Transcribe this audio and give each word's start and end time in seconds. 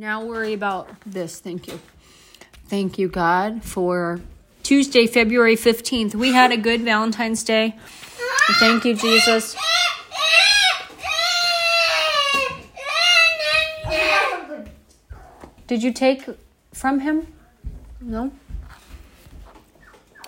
Now 0.00 0.24
worry 0.24 0.54
about 0.54 0.88
this. 1.06 1.38
Thank 1.38 1.68
you. 1.68 1.78
Thank 2.66 2.98
you, 2.98 3.06
God, 3.06 3.62
for 3.62 4.20
Tuesday, 4.64 5.06
February 5.06 5.54
15th. 5.54 6.16
We 6.16 6.32
had 6.32 6.50
a 6.50 6.56
good 6.56 6.80
Valentine's 6.80 7.44
Day. 7.44 7.76
Thank 8.58 8.84
you, 8.84 8.96
Jesus. 8.96 9.54
Did 15.68 15.84
you 15.84 15.92
take 15.92 16.28
from 16.72 16.98
him? 16.98 17.28
No? 18.00 18.32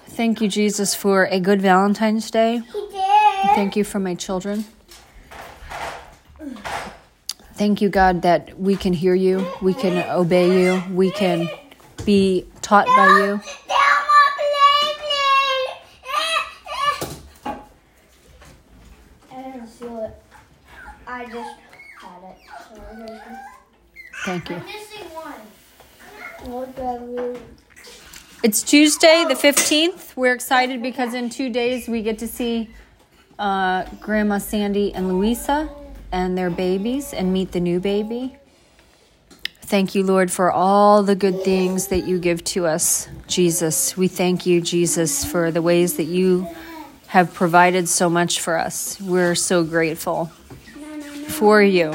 Thank 0.06 0.40
you, 0.40 0.46
Jesus, 0.46 0.94
for 0.94 1.24
a 1.24 1.40
good 1.40 1.60
Valentine's 1.60 2.30
Day. 2.30 2.62
Thank 3.56 3.74
you 3.74 3.82
for 3.82 3.98
my 3.98 4.14
children. 4.14 4.64
Thank 7.56 7.80
you, 7.80 7.88
God, 7.88 8.20
that 8.20 8.58
we 8.60 8.76
can 8.76 8.92
hear 8.92 9.14
you, 9.14 9.46
we 9.62 9.72
can 9.72 10.06
obey 10.10 10.62
you, 10.62 10.82
we 10.92 11.10
can 11.10 11.48
be 12.04 12.46
taught 12.60 12.84
by 12.84 13.06
you. 13.06 13.40
I 19.32 19.42
didn't 19.42 19.68
seal 19.68 20.04
it. 20.04 20.22
I 21.06 21.24
just 21.24 21.56
had 21.98 22.24
it. 22.24 22.36
So. 22.68 23.18
Thank 24.26 24.50
you. 24.50 24.56
I'm 24.56 24.66
missing 24.66 25.06
one. 25.14 26.52
What 26.52 26.76
the 26.76 27.40
It's 28.42 28.62
Tuesday, 28.62 29.24
the 29.26 29.34
15th. 29.34 30.14
We're 30.14 30.34
excited 30.34 30.82
because 30.82 31.14
in 31.14 31.30
two 31.30 31.48
days 31.48 31.88
we 31.88 32.02
get 32.02 32.18
to 32.18 32.28
see 32.28 32.68
uh, 33.38 33.86
Grandma 33.98 34.36
Sandy 34.36 34.92
and 34.92 35.08
Louisa 35.08 35.70
and 36.16 36.36
their 36.36 36.48
babies 36.48 37.12
and 37.12 37.30
meet 37.30 37.52
the 37.52 37.60
new 37.60 37.78
baby. 37.78 38.34
Thank 39.60 39.94
you, 39.94 40.02
Lord, 40.02 40.32
for 40.32 40.50
all 40.50 41.02
the 41.02 41.14
good 41.14 41.42
things 41.42 41.88
that 41.88 42.06
you 42.06 42.18
give 42.18 42.42
to 42.44 42.64
us, 42.64 43.06
Jesus. 43.26 43.98
We 43.98 44.08
thank 44.08 44.46
you, 44.46 44.62
Jesus, 44.62 45.26
for 45.26 45.50
the 45.50 45.60
ways 45.60 45.98
that 45.98 46.04
you 46.04 46.48
have 47.08 47.34
provided 47.34 47.86
so 47.86 48.08
much 48.08 48.40
for 48.40 48.56
us. 48.56 48.98
We're 48.98 49.34
so 49.34 49.62
grateful 49.62 50.26
for 51.28 51.62
you. 51.62 51.92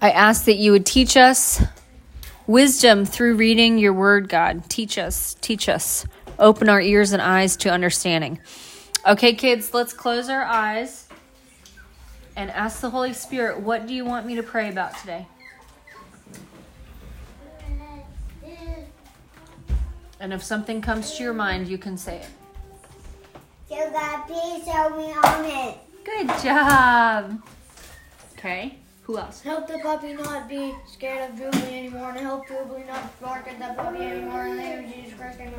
I 0.00 0.10
ask 0.10 0.44
that 0.44 0.58
you 0.58 0.70
would 0.70 0.86
teach 0.86 1.16
us 1.16 1.64
wisdom 2.46 3.04
through 3.04 3.34
reading 3.34 3.78
your 3.78 3.92
word, 3.92 4.28
God. 4.28 4.70
Teach 4.70 4.98
us, 4.98 5.34
teach 5.40 5.68
us. 5.68 6.06
Open 6.38 6.68
our 6.68 6.80
ears 6.80 7.12
and 7.12 7.20
eyes 7.20 7.56
to 7.56 7.70
understanding. 7.70 8.38
Okay, 9.04 9.34
kids, 9.34 9.74
let's 9.74 9.92
close 9.92 10.28
our 10.28 10.44
eyes 10.44 11.05
and 12.36 12.50
ask 12.50 12.80
the 12.80 12.90
Holy 12.90 13.12
Spirit, 13.12 13.60
what 13.60 13.86
do 13.86 13.94
you 13.94 14.04
want 14.04 14.26
me 14.26 14.34
to 14.36 14.42
pray 14.42 14.68
about 14.68 14.96
today? 14.98 15.26
And 20.18 20.32
if 20.32 20.42
something 20.42 20.80
comes 20.80 21.16
to 21.16 21.22
your 21.22 21.34
mind, 21.34 21.68
you 21.68 21.76
can 21.78 21.96
say 21.98 22.18
it. 22.18 22.28
You 23.70 23.90
got 23.92 24.26
please 24.26 24.64
help 24.66 24.96
me 24.96 25.12
on 25.12 25.44
it. 25.44 25.78
Good 26.04 26.28
job. 26.42 27.42
Okay, 28.32 28.78
who 29.02 29.18
else? 29.18 29.42
Help 29.42 29.66
the 29.66 29.78
puppy 29.80 30.14
not 30.14 30.48
be 30.48 30.74
scared 30.86 31.30
of 31.30 31.36
Jubilee 31.36 31.78
anymore, 31.80 32.10
and 32.10 32.20
help 32.20 32.48
Jubilee 32.48 32.84
not 32.86 33.20
bark 33.20 33.46
at 33.48 33.58
that 33.58 33.76
puppy 33.76 33.98
anymore. 34.02 34.46
In 34.46 34.56
the 34.56 34.62
name 34.62 34.84
of 34.84 34.94
Jesus 34.94 35.14
Christ, 35.18 35.40
I. 35.40 35.50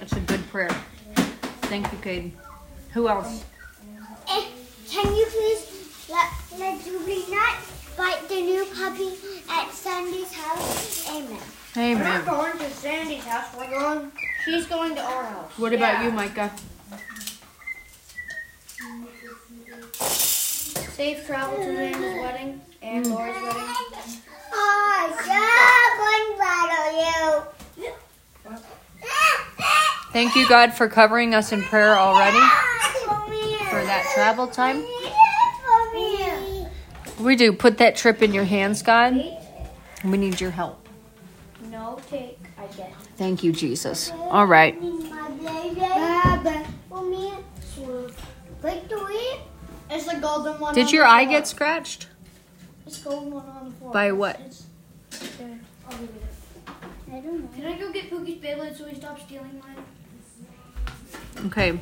That's 0.00 0.12
a 0.12 0.20
good 0.20 0.46
prayer. 0.48 0.70
Thank 1.70 1.90
you, 1.92 1.98
Caden. 1.98 2.32
Who 2.92 3.08
else? 3.08 3.44
Eh, 4.28 4.44
Can 4.90 5.14
you 5.14 5.26
please 5.26 6.08
let, 6.10 6.30
let 6.88 7.00
Jubilee 7.00 7.24
not 7.30 7.56
bite 7.96 8.28
the 8.28 8.40
new 8.40 8.64
puppy 8.74 9.12
at 9.50 9.70
Sandy's 9.72 10.32
house? 10.32 11.08
Amen. 11.10 11.38
Amen. 11.76 11.98
We're 11.98 12.04
not 12.04 12.26
going 12.26 12.58
to 12.58 12.70
Sandy's 12.70 13.24
house. 13.24 13.54
We're 13.56 13.70
going. 13.70 14.12
She's 14.44 14.66
going 14.66 14.94
to 14.94 15.02
our 15.02 15.24
house. 15.24 15.58
What 15.58 15.72
about 15.72 16.04
you, 16.04 16.10
Micah? 16.10 16.50
Safe 19.92 21.26
travel 21.26 21.58
to 21.58 21.72
Nana's 21.72 22.22
wedding 22.22 22.60
and 22.82 23.04
mm. 23.04 23.10
Laura's 23.10 23.42
wedding. 23.42 24.20
Oh, 24.52 25.14
so 25.24 25.32
going 25.98 26.32
to 26.32 26.38
battle 26.38 27.84
you. 27.84 27.92
Thank 30.12 30.34
you, 30.34 30.48
God, 30.48 30.72
for 30.72 30.88
covering 30.88 31.34
us 31.34 31.52
in 31.52 31.62
prayer 31.62 31.96
already 31.96 32.40
for 33.68 33.84
that 33.84 34.10
travel 34.14 34.46
time. 34.46 34.84
We 37.20 37.36
do. 37.36 37.52
Put 37.52 37.78
that 37.78 37.96
trip 37.96 38.22
in 38.22 38.32
your 38.32 38.44
hands, 38.44 38.82
God. 38.82 39.14
We 40.04 40.18
need 40.18 40.40
your 40.40 40.50
help. 40.50 40.86
No 41.70 42.00
take. 42.08 42.38
I 42.56 42.66
get. 42.76 42.94
Thank 43.16 43.42
you, 43.42 43.52
Jesus. 43.52 44.12
All 44.30 44.46
right. 44.46 44.78
It's 49.90 50.06
the 50.06 50.20
golden 50.20 50.60
one. 50.60 50.74
Did 50.74 50.86
on 50.86 50.92
your 50.92 51.04
the 51.04 51.10
eye 51.10 51.24
get 51.24 51.48
scratched? 51.48 52.08
It's 52.86 52.98
golden 52.98 53.32
one 53.32 53.46
on 53.46 53.70
the 53.70 53.74
floor. 53.76 53.92
By 53.92 54.12
what? 54.12 54.38
It's 54.40 54.66
there. 55.36 55.58
I'll 55.90 55.96
it. 56.04 56.10
I 57.10 57.20
don't 57.20 57.40
know. 57.42 57.48
Can 57.56 57.66
I 57.66 57.78
go 57.78 57.90
get 57.90 58.10
Pookie's 58.10 58.42
Beyblade 58.42 58.76
so 58.76 58.84
he 58.84 58.96
stops 58.96 59.22
stealing 59.22 59.60
mine? 59.60 61.46
Okay. 61.46 61.80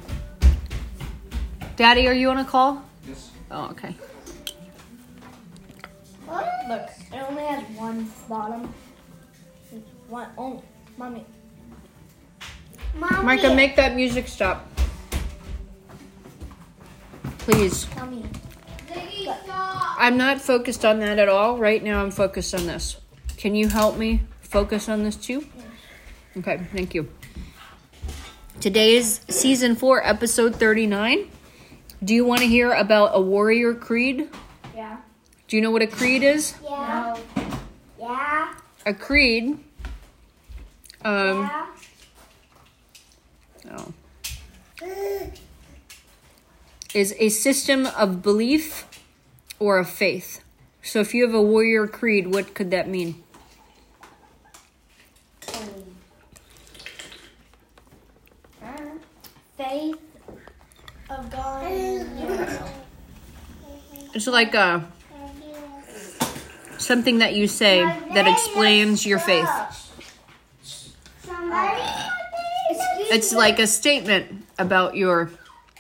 Daddy, 1.76 2.06
are 2.06 2.14
you 2.14 2.30
on 2.30 2.38
a 2.38 2.44
call? 2.44 2.82
Yes. 3.06 3.30
Oh, 3.50 3.68
okay. 3.70 3.94
Look, 6.69 6.88
it 7.12 7.25
only 7.28 7.44
has 7.44 7.62
one 7.77 8.10
bottom. 8.28 8.75
It's 9.72 9.88
one. 10.09 10.28
Oh, 10.37 10.62
mommy. 10.97 11.25
Mommy. 12.97 13.25
Micah, 13.25 13.54
make 13.54 13.77
that 13.77 13.94
music 13.94 14.27
stop. 14.27 14.69
Please. 17.38 17.87
Mommy. 17.94 18.25
I'm 19.99 20.16
not 20.16 20.41
focused 20.41 20.84
on 20.84 20.99
that 21.00 21.19
at 21.19 21.28
all. 21.28 21.56
Right 21.56 21.82
now, 21.82 22.03
I'm 22.03 22.10
focused 22.10 22.54
on 22.54 22.66
this. 22.66 22.97
Can 23.37 23.54
you 23.54 23.69
help 23.69 23.97
me 23.97 24.22
focus 24.41 24.88
on 24.88 25.04
this 25.04 25.16
too? 25.16 25.47
Okay, 26.37 26.60
thank 26.72 26.94
you. 26.94 27.09
Today 28.60 28.97
is 28.97 29.21
season 29.28 29.77
four, 29.77 30.04
episode 30.04 30.56
39. 30.56 31.31
Do 32.03 32.15
you 32.15 32.25
want 32.25 32.41
to 32.41 32.47
hear 32.47 32.72
about 32.72 33.12
a 33.15 33.21
warrior 33.21 33.75
creed? 33.75 34.28
Do 35.49 35.57
you 35.57 35.62
know 35.62 35.71
what 35.71 35.83
a 35.83 35.87
creed 35.87 36.23
is? 36.23 36.55
Yeah. 36.65 37.17
Yeah. 38.01 38.55
A 38.84 38.95
creed. 38.95 39.59
Um, 41.05 41.39
Yeah. 41.39 41.67
oh, 43.71 43.93
is 46.95 47.15
a 47.19 47.29
system 47.29 47.87
of 47.87 48.23
belief 48.23 48.87
or 49.59 49.79
of 49.79 49.89
faith. 49.89 50.41
So 50.83 51.01
if 51.01 51.15
you 51.15 51.25
have 51.25 51.34
a 51.34 51.43
warrior 51.43 51.87
creed, 51.87 52.33
what 52.33 52.55
could 52.55 52.71
that 52.71 52.89
mean? 52.89 53.23
Faith 59.57 59.97
of 61.11 61.31
God. 61.31 61.65
It's 64.15 64.27
like 64.27 64.55
uh 64.55 64.81
something 66.86 67.19
that 67.19 67.34
you 67.34 67.48
say 67.48 67.84
that 68.14 68.26
explains 68.26 69.04
your 69.04 69.19
faith. 69.19 69.48
Somebody. 71.22 71.82
It's 73.10 73.32
like 73.32 73.58
a 73.58 73.66
statement 73.66 74.47
about 74.58 74.97
your 74.97 75.30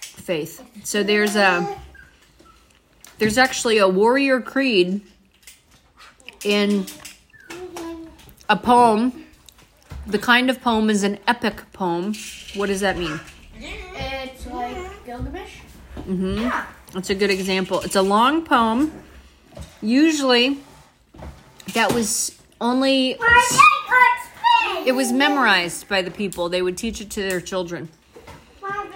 faith. 0.00 0.62
So 0.84 1.02
there's 1.02 1.36
a 1.36 1.78
there's 3.18 3.38
actually 3.38 3.78
a 3.78 3.88
warrior 3.88 4.40
creed 4.40 5.00
in 6.44 6.86
a 8.48 8.56
poem. 8.56 9.24
The 10.06 10.18
kind 10.18 10.50
of 10.50 10.60
poem 10.60 10.90
is 10.90 11.02
an 11.02 11.18
epic 11.26 11.72
poem. 11.72 12.14
What 12.54 12.66
does 12.66 12.80
that 12.80 12.96
mean? 12.96 13.18
It's 13.58 14.46
like 14.46 15.04
Gilgamesh. 15.04 15.58
hmm 16.04 16.48
That's 16.92 17.10
a 17.10 17.14
good 17.14 17.30
example. 17.30 17.80
It's 17.80 17.96
a 17.96 18.02
long 18.02 18.44
poem. 18.44 18.92
Usually, 19.82 20.58
that 21.74 21.92
was 21.92 22.38
only 22.60 23.18
it 24.86 24.94
was 24.94 25.12
memorized 25.12 25.88
by 25.88 26.02
the 26.02 26.10
people. 26.10 26.48
They 26.48 26.62
would 26.62 26.78
teach 26.78 27.00
it 27.00 27.10
to 27.10 27.22
their 27.22 27.40
children, 27.40 27.88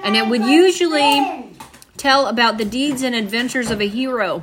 and 0.03 0.17
it 0.17 0.29
would 0.29 0.45
usually 0.45 1.53
tell 1.97 2.27
about 2.27 2.59
the 2.59 2.65
deeds 2.65 3.03
and 3.03 3.15
adventures 3.15 3.71
of 3.71 3.81
a 3.81 3.89
hero, 3.89 4.43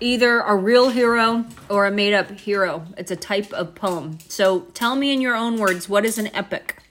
either 0.00 0.40
a 0.40 0.54
real 0.54 0.90
hero 0.90 1.46
or 1.70 1.86
a 1.86 1.90
made-up 1.90 2.32
hero. 2.32 2.86
It's 2.96 3.10
a 3.10 3.16
type 3.16 3.52
of 3.52 3.74
poem. 3.74 4.18
So, 4.28 4.60
tell 4.74 4.96
me 4.96 5.12
in 5.12 5.20
your 5.20 5.34
own 5.34 5.58
words, 5.58 5.88
what 5.88 6.04
is 6.04 6.18
an 6.18 6.28
epic? 6.34 6.82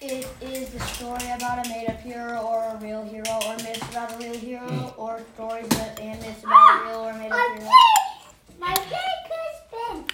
It 0.00 0.26
is 0.40 0.74
a 0.74 0.80
story 0.80 1.30
about 1.30 1.64
a 1.64 1.68
made-up 1.68 2.00
hero 2.00 2.40
or 2.40 2.64
a 2.74 2.78
real 2.82 3.04
hero, 3.04 3.38
or 3.46 3.54
myths 3.56 3.88
about 3.90 4.14
a 4.14 4.16
real 4.16 4.34
hero, 4.34 4.94
or 4.96 5.20
stories 5.34 5.68
that 5.68 6.00
and 6.00 6.18
myths 6.22 6.42
about 6.42 6.82
a 6.82 6.88
real 6.88 7.00
or 7.00 7.12
made-up 7.12 7.38
ah, 7.38 7.56
hero. 7.58 7.70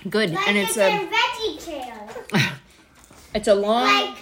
Good, 0.09 0.33
Like 0.33 0.49
and 0.49 0.57
it's, 0.57 0.77
it's 0.77 0.79
a 0.79 0.91
in 0.91 1.09
Veggie 1.09 1.65
Tales. 1.65 2.47
it's 3.35 3.49
a 3.49 3.55
long. 3.55 3.85
Like 3.85 4.19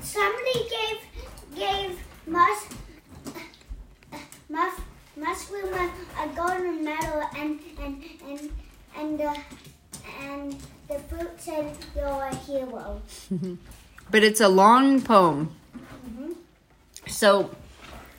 somebody 0.00 0.68
gave 0.68 1.56
gave 1.56 1.98
Mus 2.26 2.66
Mus 4.48 4.74
Mushroom 5.16 5.74
a, 5.74 5.90
a 6.22 6.28
golden 6.36 6.84
medal 6.84 7.22
and 7.36 7.60
and 7.80 8.04
and 8.28 8.50
and 8.96 9.18
the 9.18 9.36
and 10.20 10.56
the 10.88 10.98
fruit 10.98 11.30
said 11.38 11.76
you're 11.96 12.06
a 12.06 12.34
hero. 12.36 13.02
but 14.10 14.22
it's 14.22 14.40
a 14.40 14.48
long 14.48 15.00
poem. 15.00 15.54
Mm-hmm. 16.06 16.32
So, 17.08 17.50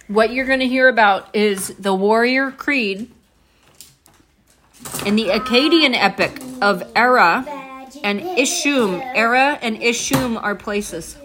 what 0.07 0.33
you're 0.33 0.45
going 0.45 0.59
to 0.59 0.67
hear 0.67 0.89
about 0.89 1.33
is 1.33 1.69
the 1.75 1.93
warrior 1.93 2.51
creed 2.51 3.11
in 5.05 5.15
the 5.15 5.25
Akkadian 5.29 5.95
epic 5.95 6.41
of 6.61 6.83
Erra 6.95 7.45
and 8.03 8.19
Ishum. 8.21 9.01
Erra 9.15 9.59
and 9.61 9.77
Ishum 9.77 10.41
are 10.41 10.55
places. 10.55 11.17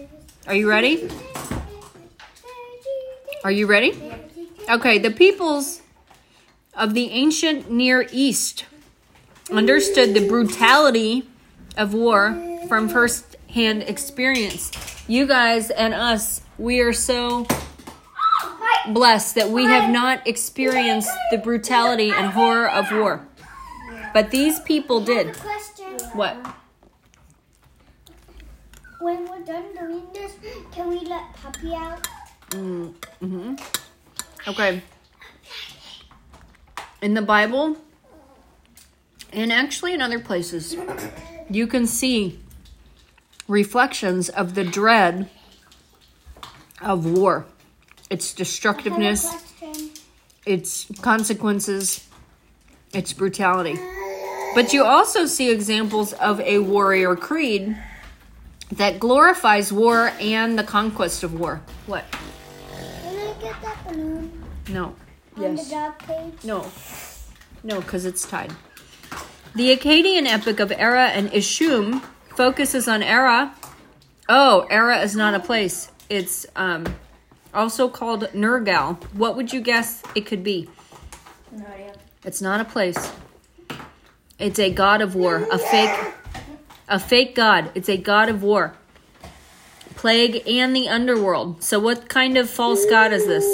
Are 0.47 0.55
you 0.55 0.69
ready? 0.69 1.09
Are 3.43 3.51
you 3.51 3.67
ready? 3.67 4.01
Okay, 4.69 4.97
the 4.97 5.11
peoples 5.11 5.81
of 6.73 6.93
the 6.93 7.09
ancient 7.11 7.71
Near 7.71 8.07
East 8.11 8.65
understood 9.51 10.13
the 10.13 10.27
brutality 10.27 11.27
of 11.77 11.93
war 11.93 12.35
from 12.67 12.89
first 12.89 13.35
hand 13.49 13.83
experience. 13.83 14.71
You 15.07 15.25
guys 15.25 15.69
and 15.69 15.93
us, 15.93 16.41
we 16.57 16.81
are 16.81 16.93
so 16.93 17.47
blessed 18.89 19.35
that 19.35 19.49
we 19.49 19.65
have 19.65 19.89
not 19.89 20.25
experienced 20.27 21.11
the 21.31 21.37
brutality 21.37 22.11
and 22.11 22.27
horror 22.33 22.69
of 22.69 22.91
war. 22.91 23.27
But 24.17 24.31
these 24.31 24.59
people 24.61 24.99
did. 24.99 25.35
What? 26.13 26.35
When 28.99 29.29
we're 29.29 29.45
done 29.45 29.65
doing 29.75 30.07
this, 30.11 30.31
can 30.71 30.89
we 30.89 31.01
let 31.01 31.35
Puppy 31.35 31.75
out? 31.75 32.07
Mm-hmm. 32.49 33.53
Okay. 34.47 34.81
In 37.03 37.13
the 37.13 37.21
Bible, 37.21 37.77
and 39.31 39.53
actually 39.53 39.93
in 39.93 40.01
other 40.01 40.19
places, 40.19 40.75
you 41.47 41.67
can 41.67 41.85
see 41.85 42.39
reflections 43.47 44.29
of 44.29 44.55
the 44.55 44.63
dread 44.63 45.29
of 46.81 47.05
war, 47.05 47.45
its 48.09 48.25
I 48.25 48.29
have 48.29 48.33
a 48.33 48.37
destructiveness, 48.37 49.27
its 50.43 50.87
consequences, 51.03 52.07
its 52.93 53.13
brutality. 53.13 53.79
But 54.57 54.73
you 54.73 54.83
also 54.83 55.27
see 55.27 55.51
examples 55.51 56.13
of 56.13 56.39
a 56.39 56.57
warrior 56.57 57.15
creed 57.15 57.77
that 58.71 58.99
glorifies 58.99 59.71
war 59.71 60.11
and 60.19 60.57
the 60.57 60.63
conquest 60.63 61.21
of 61.21 61.39
war. 61.39 61.61
What? 61.85 62.03
Can 63.03 63.15
I 63.19 63.33
get 63.39 63.61
that 63.61 63.87
balloon 63.87 64.43
No. 64.69 64.95
on 65.35 65.55
the 65.57 65.63
dog 65.69 65.99
page? 65.99 66.43
No. 66.43 66.65
No, 67.63 67.81
because 67.81 68.05
it's 68.05 68.27
tied. 68.27 68.51
The 69.53 69.77
Akkadian 69.77 70.25
epic 70.25 70.59
of 70.59 70.71
Erra 70.71 71.09
and 71.09 71.29
Ishum 71.29 72.01
focuses 72.35 72.87
on 72.87 73.03
Erra. 73.03 73.53
Oh, 74.27 74.65
Erra 74.71 75.03
is 75.03 75.15
not 75.15 75.35
a 75.35 75.39
place. 75.39 75.91
It's 76.09 76.47
um, 76.55 76.95
also 77.53 77.87
called 77.89 78.23
Nergal. 78.33 78.97
What 79.13 79.35
would 79.35 79.53
you 79.53 79.61
guess 79.61 80.01
it 80.15 80.25
could 80.25 80.43
be? 80.43 80.67
No 81.51 81.63
idea. 81.67 81.93
It's 82.25 82.41
not 82.41 82.59
a 82.59 82.65
place. 82.65 83.11
It's 84.39 84.59
a 84.59 84.71
god 84.71 85.01
of 85.01 85.15
war, 85.15 85.47
a 85.51 85.57
fake 85.57 86.13
a 86.87 86.99
fake 86.99 87.35
god. 87.35 87.71
It's 87.75 87.89
a 87.89 87.97
god 87.97 88.29
of 88.29 88.43
war. 88.43 88.73
Plague 89.95 90.47
and 90.47 90.75
the 90.75 90.87
underworld. 90.87 91.63
So 91.63 91.79
what 91.79 92.07
kind 92.07 92.37
of 92.37 92.49
false 92.49 92.85
god 92.85 93.11
is 93.11 93.25
this? 93.25 93.45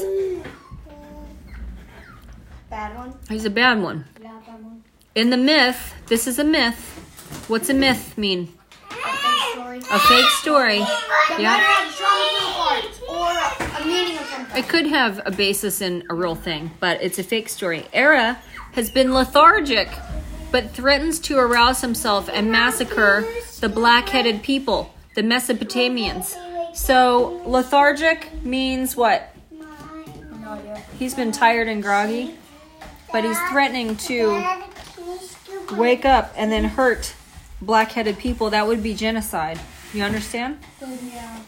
Bad 2.69 2.95
one? 2.97 3.13
He's 3.29 3.45
a 3.45 3.49
bad 3.49 3.81
one. 3.81 4.05
Yeah, 4.21 4.39
bad 4.45 4.63
one. 4.63 4.83
In 5.15 5.29
the 5.29 5.37
myth, 5.37 5.95
this 6.07 6.27
is 6.27 6.37
a 6.37 6.43
myth. 6.43 6.99
What's 7.47 7.69
a 7.69 7.73
myth 7.73 8.17
mean? 8.17 8.53
A 8.91 8.93
fake 8.93 9.51
story. 9.53 9.77
A 9.89 9.99
fake 9.99 10.29
story. 10.31 10.77
Yeah. 11.39 11.53
might 11.53 11.63
have 11.63 11.97
geometry 11.97 12.53
parts 12.53 12.99
or 13.09 13.81
a 13.81 13.87
meaning 13.87 14.17
of 14.17 14.25
something. 14.25 14.57
It 14.57 14.67
could 14.67 14.87
have 14.87 15.21
a 15.25 15.31
basis 15.31 15.81
in 15.81 16.03
a 16.09 16.13
real 16.13 16.35
thing, 16.35 16.71
but 16.79 17.01
it's 17.01 17.19
a 17.19 17.23
fake 17.23 17.49
story. 17.49 17.85
Erra 17.93 18.37
has 18.73 18.89
been 18.91 19.13
lethargic, 19.13 19.89
but 20.53 20.69
threatens 20.69 21.19
to 21.19 21.35
arouse 21.35 21.81
himself 21.81 22.29
and 22.31 22.51
massacre 22.51 23.25
the 23.59 23.67
black 23.67 24.07
headed 24.09 24.43
people, 24.43 24.93
the 25.15 25.23
Mesopotamians. 25.23 26.37
So, 26.75 27.41
lethargic 27.47 28.31
means 28.43 28.95
what? 28.95 29.35
He's 30.99 31.15
been 31.15 31.31
tired 31.31 31.67
and 31.67 31.81
groggy, 31.81 32.35
but 33.11 33.23
he's 33.23 33.39
threatening 33.49 33.97
to 33.97 34.61
wake 35.71 36.05
up 36.05 36.31
and 36.37 36.51
then 36.51 36.65
hurt 36.65 37.15
black 37.59 37.93
headed 37.93 38.19
people. 38.19 38.51
That 38.51 38.67
would 38.67 38.83
be 38.83 38.93
genocide. 38.93 39.59
You 39.91 40.03
understand? 40.03 40.59
Yeah. 40.79 41.39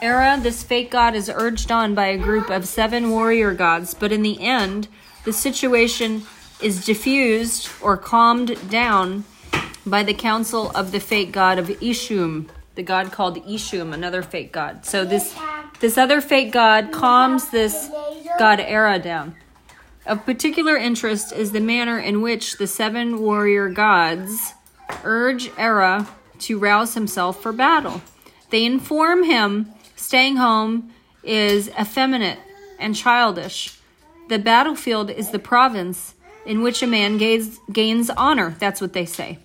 Erra, 0.00 0.38
this 0.40 0.62
fake 0.62 0.90
god 0.90 1.14
is 1.14 1.28
urged 1.28 1.70
on 1.70 1.94
by 1.94 2.06
a 2.06 2.16
group 2.16 2.48
of 2.48 2.66
seven 2.66 3.10
warrior 3.10 3.52
gods, 3.52 3.92
but 3.92 4.12
in 4.12 4.22
the 4.22 4.40
end, 4.40 4.88
the 5.26 5.32
situation 5.34 6.22
is 6.62 6.84
diffused 6.84 7.68
or 7.80 7.96
calmed 7.96 8.70
down 8.70 9.24
by 9.86 10.02
the 10.02 10.14
council 10.14 10.70
of 10.72 10.92
the 10.92 11.00
fake 11.00 11.32
god 11.32 11.58
of 11.58 11.68
Ishum, 11.68 12.48
the 12.74 12.82
god 12.82 13.12
called 13.12 13.44
Ishum, 13.46 13.92
another 13.92 14.22
fake 14.22 14.52
god. 14.52 14.84
So 14.84 15.04
this 15.04 15.36
this 15.80 15.96
other 15.96 16.20
fake 16.20 16.52
god 16.52 16.92
calms 16.92 17.50
this 17.50 17.90
god 18.38 18.60
Erra 18.60 18.98
down. 19.02 19.34
Of 20.06 20.24
particular 20.26 20.76
interest 20.76 21.32
is 21.32 21.52
the 21.52 21.60
manner 21.60 21.98
in 21.98 22.22
which 22.22 22.58
the 22.58 22.66
seven 22.66 23.20
warrior 23.20 23.68
gods 23.68 24.54
urge 25.04 25.50
Erra 25.56 26.08
to 26.40 26.58
rouse 26.58 26.94
himself 26.94 27.40
for 27.42 27.52
battle. 27.52 28.02
They 28.50 28.64
inform 28.64 29.24
him 29.24 29.72
staying 29.96 30.36
home 30.36 30.92
is 31.22 31.68
effeminate 31.78 32.38
and 32.78 32.96
childish. 32.96 33.78
The 34.28 34.38
battlefield 34.38 35.10
is 35.10 35.30
the 35.30 35.38
province 35.38 36.14
in 36.44 36.62
which 36.62 36.82
a 36.82 36.86
man 36.86 37.18
gains, 37.18 37.58
gains 37.72 38.10
honor. 38.10 38.56
That's 38.58 38.80
what 38.80 38.92
they 38.92 39.06
say. 39.06 39.38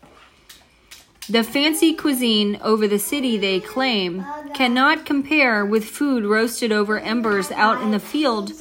The 1.28 1.44
fancy 1.44 1.96
cuisine 1.96 2.60
over 2.62 2.88
the 2.88 3.00
city, 3.00 3.38
they 3.38 3.60
claim, 3.60 4.24
cannot 4.54 5.06
compare 5.06 5.66
with 5.66 5.86
food 5.86 6.24
roasted 6.24 6.72
over 6.72 7.00
embers 7.00 7.52
out 7.52 7.82
in 7.82 7.90
the 7.90 8.00
field 8.00 8.52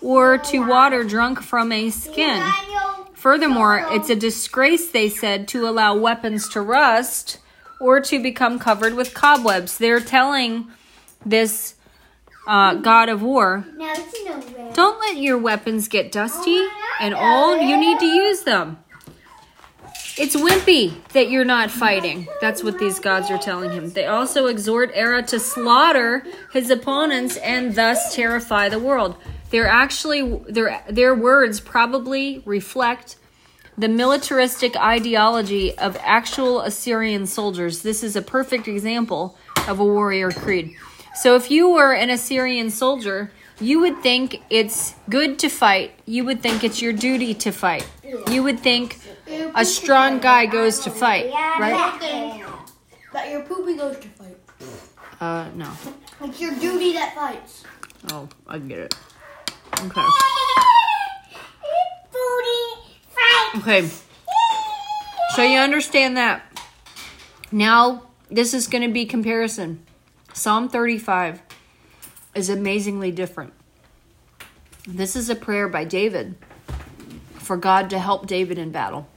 or 0.00 0.36
to 0.38 0.58
water 0.66 1.04
drunk 1.04 1.40
from 1.40 1.70
a 1.70 1.90
skin. 1.90 2.42
Furthermore, 3.14 3.86
it's 3.90 4.10
a 4.10 4.16
disgrace, 4.16 4.90
they 4.90 5.08
said, 5.08 5.46
to 5.48 5.68
allow 5.68 5.96
weapons 5.96 6.48
to 6.50 6.60
rust 6.60 7.38
or 7.80 8.00
to 8.00 8.20
become 8.20 8.58
covered 8.58 8.94
with 8.94 9.14
cobwebs. 9.14 9.78
They're 9.78 10.00
telling 10.00 10.66
this 11.24 11.74
uh, 12.48 12.74
god 12.74 13.08
of 13.08 13.22
war 13.22 13.64
Now 13.76 13.92
it's 13.94 14.24
nowhere. 14.24 14.72
don't 14.74 14.98
let 14.98 15.18
your 15.18 15.38
weapons 15.38 15.86
get 15.86 16.10
dusty 16.10 16.66
and 17.00 17.14
old. 17.14 17.62
You 17.62 17.76
need 17.76 18.00
to 18.00 18.06
use 18.06 18.42
them. 18.42 18.78
It's 20.20 20.34
wimpy 20.34 20.94
that 21.12 21.30
you're 21.30 21.44
not 21.44 21.70
fighting. 21.70 22.26
That's 22.40 22.64
what 22.64 22.80
these 22.80 22.98
gods 22.98 23.30
are 23.30 23.38
telling 23.38 23.70
him. 23.70 23.90
They 23.90 24.06
also 24.06 24.46
exhort 24.46 24.90
Erra 24.94 25.22
to 25.28 25.38
slaughter 25.38 26.26
his 26.52 26.70
opponents 26.70 27.36
and 27.36 27.76
thus 27.76 28.16
terrify 28.16 28.68
the 28.68 28.80
world. 28.80 29.16
They're 29.50 29.68
actually 29.68 30.40
their 30.48 30.82
their 30.90 31.14
words 31.14 31.60
probably 31.60 32.42
reflect 32.44 33.16
the 33.78 33.88
militaristic 33.88 34.76
ideology 34.76 35.78
of 35.78 35.96
actual 36.02 36.62
Assyrian 36.62 37.26
soldiers. 37.26 37.82
This 37.82 38.02
is 38.02 38.16
a 38.16 38.22
perfect 38.22 38.66
example 38.66 39.36
of 39.68 39.78
a 39.78 39.84
warrior 39.84 40.32
creed. 40.32 40.74
So 41.20 41.34
if 41.34 41.50
you 41.50 41.70
were 41.70 41.92
an 41.94 42.10
Assyrian 42.10 42.70
soldier, 42.70 43.32
you 43.60 43.80
would 43.80 44.02
think 44.02 44.40
it's 44.50 44.94
good 45.08 45.38
to 45.40 45.48
fight. 45.48 45.90
You 46.06 46.24
would 46.24 46.40
think 46.42 46.62
it's 46.62 46.80
your 46.80 46.92
duty 46.92 47.34
to 47.34 47.50
fight. 47.50 47.86
You 48.30 48.44
would 48.44 48.60
think 48.60 49.00
a 49.54 49.64
strong 49.64 50.20
guy 50.20 50.46
goes 50.46 50.78
to 50.80 50.90
fight, 50.90 51.32
right? 51.32 52.00
That 53.12 53.30
your 53.30 53.42
poopy 53.42 53.76
goes 53.76 53.98
to 53.98 54.08
fight. 54.08 54.36
Uh, 55.20 55.48
no. 55.56 55.72
It's 56.22 56.40
your 56.40 56.54
duty 56.54 56.92
that 56.92 57.14
fights. 57.16 57.64
Oh, 58.12 58.28
I 58.46 58.58
get 58.58 58.78
it. 58.78 58.94
Okay. 59.82 60.04
Okay. 63.56 63.90
So 65.34 65.42
you 65.42 65.58
understand 65.58 66.16
that. 66.16 66.42
Now, 67.50 68.04
this 68.30 68.54
is 68.54 68.68
going 68.68 68.86
to 68.86 68.92
be 68.92 69.04
comparison. 69.04 69.84
Psalm 70.38 70.68
35 70.68 71.42
is 72.36 72.48
amazingly 72.48 73.10
different. 73.10 73.52
This 74.86 75.16
is 75.16 75.28
a 75.28 75.34
prayer 75.34 75.66
by 75.66 75.82
David 75.82 76.36
for 77.34 77.56
God 77.56 77.90
to 77.90 77.98
help 77.98 78.28
David 78.28 78.56
in 78.56 78.70
battle. 78.70 79.08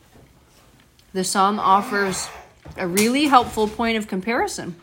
the 1.13 1.23
psalm 1.23 1.59
offers 1.59 2.27
a 2.75 2.87
really 2.87 3.25
helpful 3.25 3.67
point 3.67 3.99
of 3.99 4.07
comparison 4.07 4.75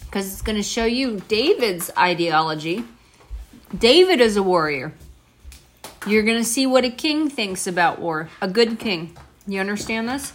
because 0.00 0.32
it's 0.32 0.42
going 0.42 0.56
to 0.56 0.62
show 0.62 0.86
you 0.86 1.20
David's 1.28 1.88
ideology. 1.96 2.82
David 3.78 4.20
is 4.20 4.36
a 4.36 4.42
warrior. 4.42 4.92
You're 6.04 6.24
going 6.24 6.38
to 6.38 6.48
see 6.48 6.66
what 6.66 6.84
a 6.84 6.90
king 6.90 7.30
thinks 7.30 7.68
about 7.68 8.00
war, 8.00 8.28
a 8.42 8.48
good 8.48 8.80
king. 8.80 9.16
You 9.46 9.60
understand 9.60 10.08
this? 10.08 10.32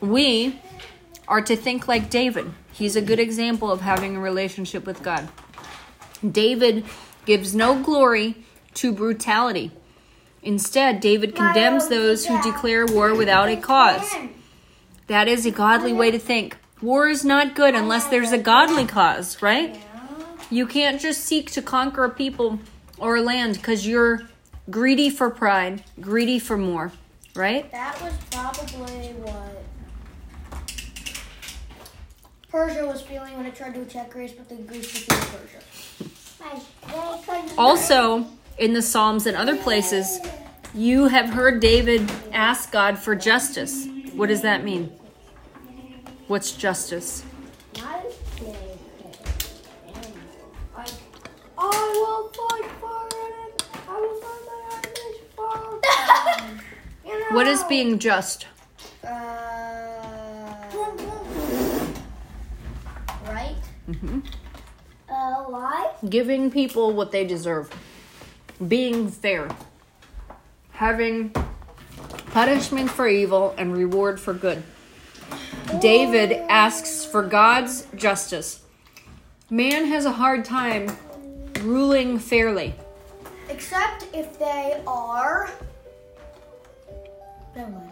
We 0.00 0.60
are 1.26 1.40
to 1.40 1.56
think 1.56 1.88
like 1.88 2.10
David. 2.10 2.52
He's 2.74 2.96
a 2.96 3.02
good 3.02 3.20
example 3.20 3.70
of 3.70 3.82
having 3.82 4.16
a 4.16 4.20
relationship 4.20 4.84
with 4.84 5.00
God. 5.02 5.28
David 6.28 6.84
gives 7.24 7.54
no 7.54 7.80
glory 7.80 8.34
to 8.74 8.92
brutality. 8.92 9.70
Instead, 10.42 11.00
David 11.00 11.36
condemns 11.36 11.88
those 11.88 12.26
who 12.26 12.42
declare 12.42 12.84
war 12.84 13.14
without 13.14 13.48
a 13.48 13.56
cause. 13.56 14.12
That 15.06 15.28
is 15.28 15.46
a 15.46 15.52
godly 15.52 15.92
way 15.92 16.10
to 16.10 16.18
think. 16.18 16.56
War 16.82 17.08
is 17.08 17.24
not 17.24 17.54
good 17.54 17.76
unless 17.76 18.08
there's 18.08 18.32
a 18.32 18.38
godly 18.38 18.86
cause, 18.86 19.40
right? 19.40 19.80
You 20.50 20.66
can't 20.66 21.00
just 21.00 21.24
seek 21.24 21.52
to 21.52 21.62
conquer 21.62 22.04
a 22.04 22.10
people 22.10 22.58
or 22.98 23.16
a 23.16 23.22
land 23.22 23.54
because 23.54 23.86
you're 23.86 24.22
greedy 24.68 25.10
for 25.10 25.30
pride, 25.30 25.84
greedy 26.00 26.40
for 26.40 26.58
more, 26.58 26.90
right? 27.36 27.70
That 27.70 28.02
was 28.02 28.14
probably 28.30 29.12
what 29.22 29.64
Persia 32.54 32.86
was 32.86 33.02
feeling 33.02 33.36
when 33.36 33.46
it 33.46 33.56
tried 33.56 33.74
to 33.74 33.82
attack 33.82 34.10
Greece, 34.10 34.30
but 34.30 34.48
then 34.48 34.64
Greece 34.64 34.92
defeated 34.92 35.26
Persia. 35.32 35.58
Also, 37.58 38.24
in 38.58 38.72
the 38.74 38.80
Psalms 38.80 39.26
and 39.26 39.36
other 39.36 39.56
places, 39.56 40.20
you 40.72 41.08
have 41.08 41.30
heard 41.30 41.58
David 41.58 42.08
ask 42.32 42.70
God 42.70 42.96
for 42.96 43.16
justice. 43.16 43.88
What 44.12 44.28
does 44.28 44.42
that 44.42 44.62
mean? 44.62 44.92
What's 46.28 46.52
justice? 46.52 47.24
Like, 50.76 50.92
I 51.58 51.90
will 51.96 52.28
fight 52.28 52.70
for 52.80 53.08
it. 53.10 53.64
I 53.88 54.00
will 54.00 54.14
fight 54.20 54.42
my 54.46 54.60
enemies 54.76 55.18
for. 55.34 55.80
You 57.04 57.18
know. 57.18 57.34
What 57.34 57.48
is 57.48 57.64
being 57.64 57.98
just? 57.98 58.46
Uh, 59.02 59.64
right? 64.02 64.22
Uh, 65.08 65.44
why? 65.44 65.90
Giving 66.08 66.50
people 66.50 66.92
what 66.92 67.12
they 67.12 67.24
deserve. 67.24 67.70
Being 68.66 69.10
fair. 69.10 69.48
Having 70.72 71.34
punishment 72.30 72.90
for 72.90 73.06
evil 73.06 73.54
and 73.58 73.76
reward 73.76 74.18
for 74.18 74.34
good. 74.34 74.62
David 75.80 76.32
asks 76.48 77.04
for 77.04 77.22
God's 77.22 77.86
justice. 77.96 78.62
Man 79.50 79.86
has 79.86 80.04
a 80.04 80.12
hard 80.12 80.44
time 80.44 80.96
ruling 81.60 82.18
fairly. 82.18 82.74
Except 83.48 84.06
if 84.12 84.38
they 84.38 84.80
are. 84.86 85.50
Never 87.54 87.70
mind. 87.70 87.90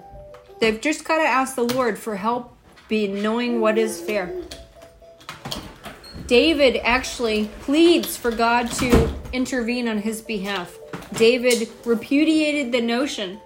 They've 0.61 0.81
just 0.81 1.05
got 1.05 1.19
to 1.19 1.25
ask 1.25 1.55
the 1.55 1.65
Lord 1.65 1.99
for 1.99 2.17
help 2.17 2.57
be 2.89 3.09
knowing 3.09 3.61
what 3.61 3.79
is 3.79 4.01
fair. 4.01 4.33
David 6.33 6.81
actually 6.83 7.51
pleads 7.61 8.17
for 8.17 8.31
God 8.31 8.73
to 8.77 9.15
intervene 9.35 9.87
on 9.87 9.99
his 9.99 10.23
behalf. 10.23 10.79
David 11.13 11.69
repudiated 11.85 12.73
the 12.73 12.81
notion 12.81 13.39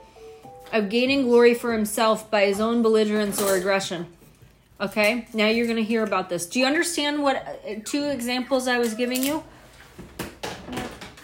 of 0.72 0.88
gaining 0.88 1.24
glory 1.24 1.52
for 1.52 1.72
himself 1.72 2.30
by 2.30 2.46
his 2.46 2.60
own 2.60 2.82
belligerence 2.82 3.42
or 3.42 3.56
aggression. 3.56 4.06
Okay, 4.80 5.26
now 5.34 5.48
you're 5.48 5.66
going 5.66 5.78
to 5.78 5.82
hear 5.82 6.04
about 6.04 6.28
this. 6.28 6.46
Do 6.46 6.60
you 6.60 6.66
understand 6.66 7.24
what 7.24 7.36
uh, 7.36 7.80
two 7.84 8.04
examples 8.04 8.68
I 8.68 8.78
was 8.78 8.94
giving 8.94 9.24
you? 9.24 9.42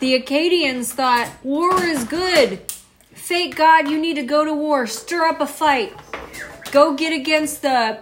The 0.01 0.21
Akkadians 0.21 0.87
thought 0.87 1.31
war 1.45 1.81
is 1.85 2.03
good. 2.03 2.73
Fake 3.15 3.55
God, 3.55 3.89
you 3.89 4.01
need 4.01 4.15
to 4.15 4.25
go 4.25 4.45
to 4.45 4.53
war, 4.53 4.89
stir 4.89 5.27
up 5.27 5.41
a 5.41 5.47
fight, 5.47 5.95
go 6.73 6.97
get 6.97 7.13
against 7.13 7.63
the, 7.63 8.01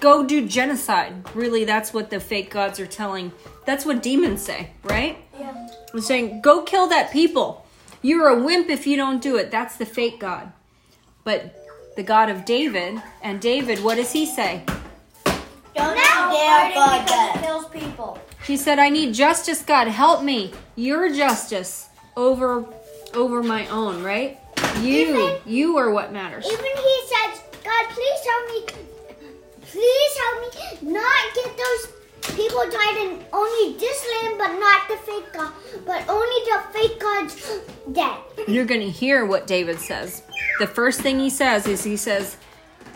go 0.00 0.24
do 0.24 0.46
genocide. 0.46 1.14
Really, 1.34 1.64
that's 1.64 1.92
what 1.92 2.10
the 2.10 2.20
fake 2.20 2.50
gods 2.50 2.80
are 2.80 2.86
telling. 2.86 3.32
That's 3.64 3.84
what 3.84 4.02
demons 4.02 4.42
say, 4.42 4.70
right? 4.84 5.18
Yeah. 5.38 5.68
They're 5.92 6.02
saying, 6.02 6.40
go 6.42 6.62
kill 6.62 6.88
that 6.88 7.12
people. 7.12 7.66
You're 8.02 8.28
a 8.28 8.42
wimp 8.42 8.68
if 8.70 8.86
you 8.86 8.96
don't 8.96 9.20
do 9.20 9.36
it. 9.36 9.50
That's 9.50 9.76
the 9.76 9.86
fake 9.86 10.20
God. 10.20 10.52
But 11.24 11.94
the 11.96 12.02
God 12.02 12.30
of 12.30 12.44
David, 12.44 13.02
and 13.22 13.40
David, 13.40 13.82
what 13.82 13.96
does 13.96 14.12
he 14.12 14.24
say? 14.24 14.62
Don't 15.74 15.96
Now 15.96 16.30
fighting 16.30 17.06
fighting 17.06 17.42
kills 17.42 17.68
people. 17.68 18.18
He 18.46 18.56
said, 18.56 18.78
I 18.78 18.88
need 18.88 19.14
justice, 19.14 19.62
God. 19.62 19.88
Help 19.88 20.22
me. 20.22 20.52
Your 20.76 21.12
justice 21.12 21.88
over 22.16 22.64
over 23.14 23.42
my 23.42 23.66
own, 23.68 24.02
right? 24.02 24.38
You, 24.80 24.92
Even- 24.92 25.36
you 25.46 25.76
are 25.76 25.90
what 25.90 26.12
matters. 26.12 26.46
Even 26.46 26.64
he 26.64 27.02
says, 27.08 27.40
God, 27.64 27.86
please 27.90 28.20
help 28.26 28.76
me. 28.76 28.87
Please 29.70 30.18
help 30.18 30.82
me 30.82 30.90
not 30.92 31.34
get 31.34 31.56
those 31.56 31.92
people 32.34 32.60
died 32.70 32.96
in 32.96 33.24
only 33.32 33.78
this 33.78 34.06
land, 34.14 34.38
but 34.38 34.58
not 34.58 34.88
the 34.88 34.96
fake 34.98 35.32
God, 35.32 35.52
but 35.84 36.08
only 36.08 36.44
the 36.44 36.62
fake 36.72 37.00
God's 37.00 37.60
dead. 37.92 38.18
You're 38.46 38.64
going 38.64 38.80
to 38.80 38.90
hear 38.90 39.26
what 39.26 39.46
David 39.46 39.78
says. 39.78 40.22
The 40.58 40.66
first 40.66 41.00
thing 41.00 41.18
he 41.18 41.30
says 41.30 41.66
is 41.66 41.84
he 41.84 41.96
says, 41.96 42.36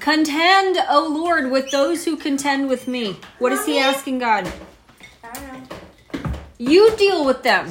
Contend, 0.00 0.78
O 0.88 1.06
Lord, 1.08 1.50
with 1.50 1.70
those 1.70 2.04
who 2.04 2.16
contend 2.16 2.68
with 2.68 2.88
me. 2.88 3.16
What 3.38 3.52
is 3.52 3.64
he 3.66 3.78
asking 3.78 4.18
God? 4.18 4.50
I 5.22 5.32
don't 5.34 5.70
know. 6.22 6.32
You 6.58 6.96
deal 6.96 7.24
with 7.24 7.42
them. 7.42 7.70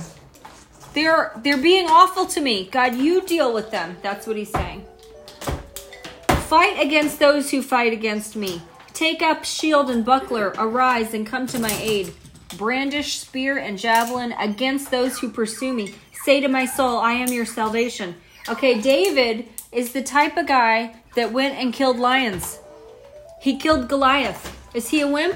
They're 0.94 1.32
they're 1.38 1.58
being 1.58 1.88
awful 1.88 2.26
to 2.28 2.42
me. 2.42 2.70
God, 2.70 2.96
you 2.96 3.22
deal 3.22 3.54
with 3.54 3.72
them. 3.72 3.98
That's 4.02 4.28
what 4.28 4.36
he's 4.36 4.52
saying. 4.52 4.86
Fight 6.48 6.78
against 6.80 7.20
those 7.20 7.50
who 7.52 7.62
fight 7.62 7.94
against 7.94 8.36
me. 8.36 8.62
Take 8.94 9.22
up 9.22 9.46
shield 9.46 9.90
and 9.90 10.04
buckler, 10.04 10.54
arise 10.58 11.14
and 11.14 11.26
come 11.26 11.48
to 11.48 11.60
my 11.60 11.76
aid. 11.82 12.14
Brandish 12.58 13.20
spear 13.20 13.58
and 13.58 13.78
javelin 13.78 14.34
against 14.34 14.92
those 14.92 15.18
who 15.20 15.30
pursue 15.30 15.74
me. 15.74 15.96
Say 16.24 16.42
to 16.42 16.48
my 16.48 16.66
soul, 16.66 16.98
I 16.98 17.14
am 17.14 17.32
your 17.32 17.46
salvation. 17.46 18.16
Okay, 18.50 18.80
David 18.82 19.48
is 19.72 19.94
the 19.94 20.04
type 20.04 20.38
of 20.38 20.48
guy 20.48 20.96
that 21.16 21.32
went 21.32 21.56
and 21.56 21.74
killed 21.74 21.98
lions. 21.98 22.60
He 23.42 23.58
killed 23.58 23.88
Goliath. 23.88 24.58
Is 24.74 24.90
he 24.90 25.02
a 25.02 25.08
wimp? 25.08 25.36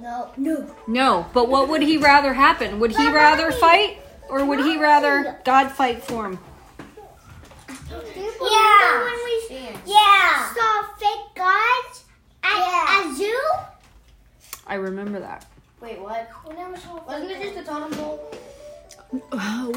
No. 0.00 0.30
No. 0.36 0.74
No, 0.86 1.26
but 1.32 1.48
what 1.48 1.68
would 1.68 1.82
he 1.82 1.96
rather 1.96 2.32
happen? 2.32 2.80
Would 2.80 2.96
he 2.96 3.10
rather 3.10 3.52
fight 3.52 3.98
or 4.28 4.44
would 4.44 4.60
he 4.60 4.76
rather 4.76 5.40
God 5.44 5.70
fight 5.70 6.02
for 6.02 6.26
him? 6.26 6.38
Yeah. 7.90 9.04
When 9.04 9.24
we 9.24 9.68
yeah. 9.86 10.54
saw 10.54 10.82
fake 10.98 11.34
gods 11.34 12.03
at 12.44 13.06
a 13.06 13.14
zoo. 13.14 13.40
I 14.66 14.74
remember 14.74 15.20
that. 15.20 15.46
Wait, 15.80 16.00
what? 16.00 16.28
Wasn't 17.06 17.30
it 17.30 17.42
just 17.42 17.58
a 17.58 17.62
totem 17.70 17.92
pole? 17.98 18.30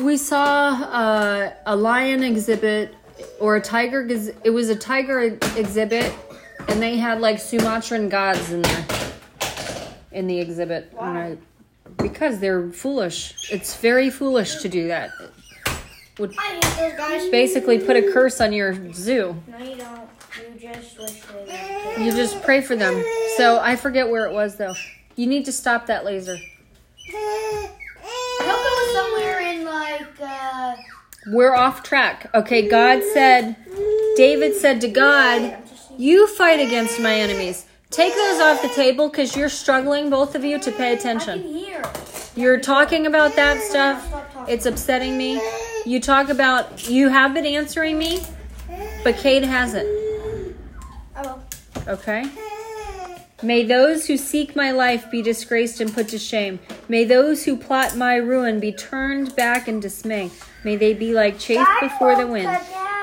We 0.04 0.18
saw 0.18 0.70
uh, 0.70 1.54
a 1.66 1.76
lion 1.76 2.24
exhibit 2.24 2.96
or 3.40 3.56
a 3.58 3.62
tiger. 3.62 4.08
ex- 4.10 4.30
It 4.44 4.50
was 4.52 4.70
a 4.70 4.76
tiger 4.76 5.20
exhibit, 5.56 6.14
and 6.70 6.82
they 6.82 6.98
had 6.98 7.20
like 7.22 7.40
Sumatran 7.40 8.10
gods 8.10 8.52
in 8.52 8.62
there 8.62 8.86
in 10.12 10.28
the 10.28 10.40
exhibit. 10.40 10.92
And 11.00 11.18
I- 11.18 11.38
because 12.02 12.40
they're 12.40 12.70
foolish. 12.70 13.52
It's 13.52 13.76
very 13.78 14.10
foolish 14.10 14.58
to 14.62 14.70
do 14.70 14.88
that. 14.88 15.10
Would 16.20 16.34
I 16.38 16.42
hate 16.42 16.62
those 16.78 16.94
guys. 16.98 17.30
basically 17.30 17.80
put 17.80 17.96
a 17.96 18.12
curse 18.12 18.40
on 18.42 18.52
your 18.54 18.74
zoo. 18.94 19.36
No, 19.48 19.58
you 19.60 19.76
don't. 19.76 20.02
You 20.38 20.60
just 20.60 20.98
wish 21.00 21.22
they 21.22 21.34
were 21.36 21.46
You 21.98 22.12
just 22.12 22.41
pray 22.44 22.62
for 22.62 22.75
them. 22.75 23.03
So 23.38 23.60
I 23.60 23.75
forget 23.75 24.10
where 24.10 24.25
it 24.25 24.34
was 24.34 24.56
though. 24.56 24.74
You 25.15 25.27
need 25.27 25.46
to 25.46 25.51
stop 25.51 25.88
that 25.88 26.06
laser. 26.06 26.38
I 27.13 27.70
hope 28.41 28.65
it 28.65 28.94
somewhere 28.94 29.39
in 29.41 29.65
like 29.65 30.22
uh 30.22 30.75
We're 31.27 31.56
off 31.56 31.84
track. 31.84 32.29
Okay, 32.34 32.67
God 32.67 33.01
said, 33.13 33.56
David 34.15 34.56
said 34.56 34.82
to 34.82 34.88
God, 34.88 35.58
You 35.98 36.27
fight 36.27 36.60
against 36.60 37.00
my 37.00 37.15
enemies. 37.15 37.65
Take 37.89 38.13
those 38.13 38.41
off 38.41 38.62
the 38.62 38.70
table 38.70 39.10
because 39.10 39.36
you're 39.36 39.50
struggling, 39.50 40.10
both 40.10 40.36
of 40.36 40.44
you, 40.44 40.60
to 40.60 40.72
pay 40.72 40.94
attention. 40.94 41.65
You're 42.36 42.60
talking 42.60 43.08
about 43.08 43.36
that 43.38 43.62
stuff. 43.62 44.48
It's 44.48 44.65
upsetting 44.65 45.17
me. 45.17 45.41
You 45.86 46.00
talk 46.01 46.29
about, 46.29 46.89
you 46.89 47.10
have 47.10 47.34
been 47.34 47.46
answering 47.46 47.98
me, 47.98 48.22
but 49.03 49.15
Kate 49.15 49.44
hasn't. 49.44 50.07
Okay? 51.88 52.29
May 53.44 53.63
those 53.63 54.08
who 54.08 54.17
seek 54.17 54.56
my 54.56 54.72
life 54.72 55.12
be 55.12 55.22
disgraced 55.22 55.79
and 55.79 55.94
put 55.94 56.08
to 56.10 56.17
shame. 56.17 56.60
May 56.89 57.03
those 57.03 57.46
who 57.46 57.56
plot 57.56 57.96
my 57.96 58.15
ruin 58.15 58.60
be 58.60 58.72
turned 58.72 59.36
back 59.36 59.67
in 59.67 59.79
dismay. 59.79 60.32
May 60.63 60.75
they 60.75 60.96
be 60.96 61.13
like 61.13 61.38
chaff 61.38 61.67
before 61.79 62.15
the 62.15 62.25
wind, 62.25 62.58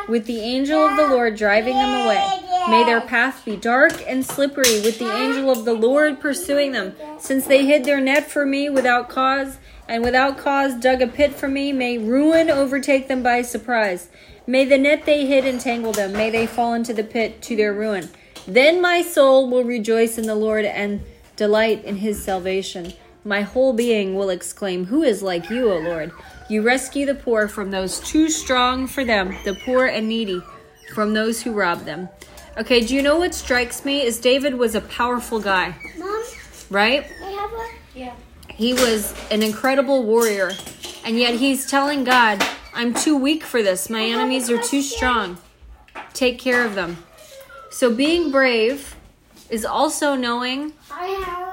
with 0.08 0.26
the 0.26 0.40
angel 0.40 0.88
of 0.88 0.96
the 0.96 1.06
Lord 1.06 1.36
driving 1.36 1.74
them 1.74 2.04
away. 2.04 2.40
May 2.68 2.82
their 2.82 3.00
path 3.00 3.44
be 3.44 3.56
dark 3.56 4.02
and 4.08 4.26
slippery, 4.26 4.80
with 4.80 4.98
the 4.98 5.14
angel 5.14 5.50
of 5.50 5.64
the 5.64 5.72
Lord 5.72 6.18
pursuing 6.18 6.72
them. 6.72 6.96
Since 7.20 7.46
they 7.46 7.64
hid 7.64 7.84
their 7.84 8.00
net 8.00 8.28
for 8.28 8.44
me 8.44 8.68
without 8.68 9.08
cause, 9.08 9.58
and 9.86 10.02
without 10.02 10.36
cause 10.36 10.74
dug 10.74 11.00
a 11.00 11.06
pit 11.06 11.34
for 11.34 11.46
me, 11.46 11.72
may 11.72 11.96
ruin 11.98 12.50
overtake 12.50 13.06
them 13.06 13.22
by 13.22 13.42
surprise. 13.42 14.08
May 14.48 14.64
the 14.64 14.78
net 14.78 15.04
they 15.04 15.26
hid 15.26 15.44
entangle 15.44 15.92
them. 15.92 16.12
May 16.12 16.30
they 16.30 16.46
fall 16.46 16.74
into 16.74 16.92
the 16.92 17.04
pit 17.04 17.40
to 17.42 17.54
their 17.54 17.72
ruin. 17.72 18.08
Then 18.46 18.80
my 18.80 19.02
soul 19.02 19.48
will 19.48 19.64
rejoice 19.64 20.18
in 20.18 20.26
the 20.26 20.34
Lord 20.34 20.64
and 20.64 21.02
delight 21.36 21.84
in 21.84 21.96
his 21.96 22.22
salvation. 22.22 22.92
My 23.24 23.40
whole 23.40 23.72
being 23.72 24.14
will 24.14 24.28
exclaim, 24.28 24.86
Who 24.86 25.02
is 25.02 25.22
like 25.22 25.48
you, 25.48 25.70
O 25.70 25.78
Lord? 25.78 26.12
You 26.48 26.60
rescue 26.60 27.06
the 27.06 27.14
poor 27.14 27.48
from 27.48 27.70
those 27.70 28.00
too 28.00 28.28
strong 28.28 28.86
for 28.86 29.04
them, 29.04 29.34
the 29.44 29.54
poor 29.54 29.86
and 29.86 30.08
needy 30.08 30.42
from 30.94 31.14
those 31.14 31.42
who 31.42 31.52
rob 31.52 31.84
them. 31.84 32.08
Okay, 32.58 32.84
do 32.84 32.94
you 32.94 33.02
know 33.02 33.18
what 33.18 33.34
strikes 33.34 33.84
me 33.84 34.02
is 34.02 34.20
David 34.20 34.54
was 34.54 34.74
a 34.74 34.80
powerful 34.82 35.40
guy, 35.40 35.74
Mom, 35.98 36.22
right? 36.70 37.10
I 37.22 37.30
have 37.30 37.50
a. 37.50 37.98
Yeah. 37.98 38.14
He 38.50 38.74
was 38.74 39.14
an 39.30 39.42
incredible 39.42 40.04
warrior, 40.04 40.52
and 41.04 41.18
yet 41.18 41.34
he's 41.34 41.68
telling 41.68 42.04
God, 42.04 42.46
I'm 42.74 42.94
too 42.94 43.16
weak 43.16 43.42
for 43.42 43.62
this. 43.62 43.90
My 43.90 44.04
enemies 44.04 44.50
are 44.50 44.62
too 44.62 44.82
strong. 44.82 45.38
Take 46.12 46.38
care 46.38 46.64
of 46.64 46.74
them. 46.74 46.98
So 47.74 47.92
being 47.92 48.30
brave 48.30 48.94
is 49.50 49.64
also 49.64 50.14
knowing 50.14 50.74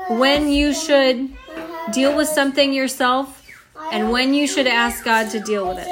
when 0.08 0.50
you 0.50 0.72
should 0.72 1.34
deal 1.92 2.16
with 2.16 2.28
something 2.28 2.72
yourself 2.74 3.44
and 3.92 4.12
when 4.12 4.36
you 4.36 4.46
should 4.48 4.68
ask 4.68 5.04
God 5.04 5.32
to 5.32 5.40
deal 5.40 5.68
with 5.68 5.80
it. 5.80 5.88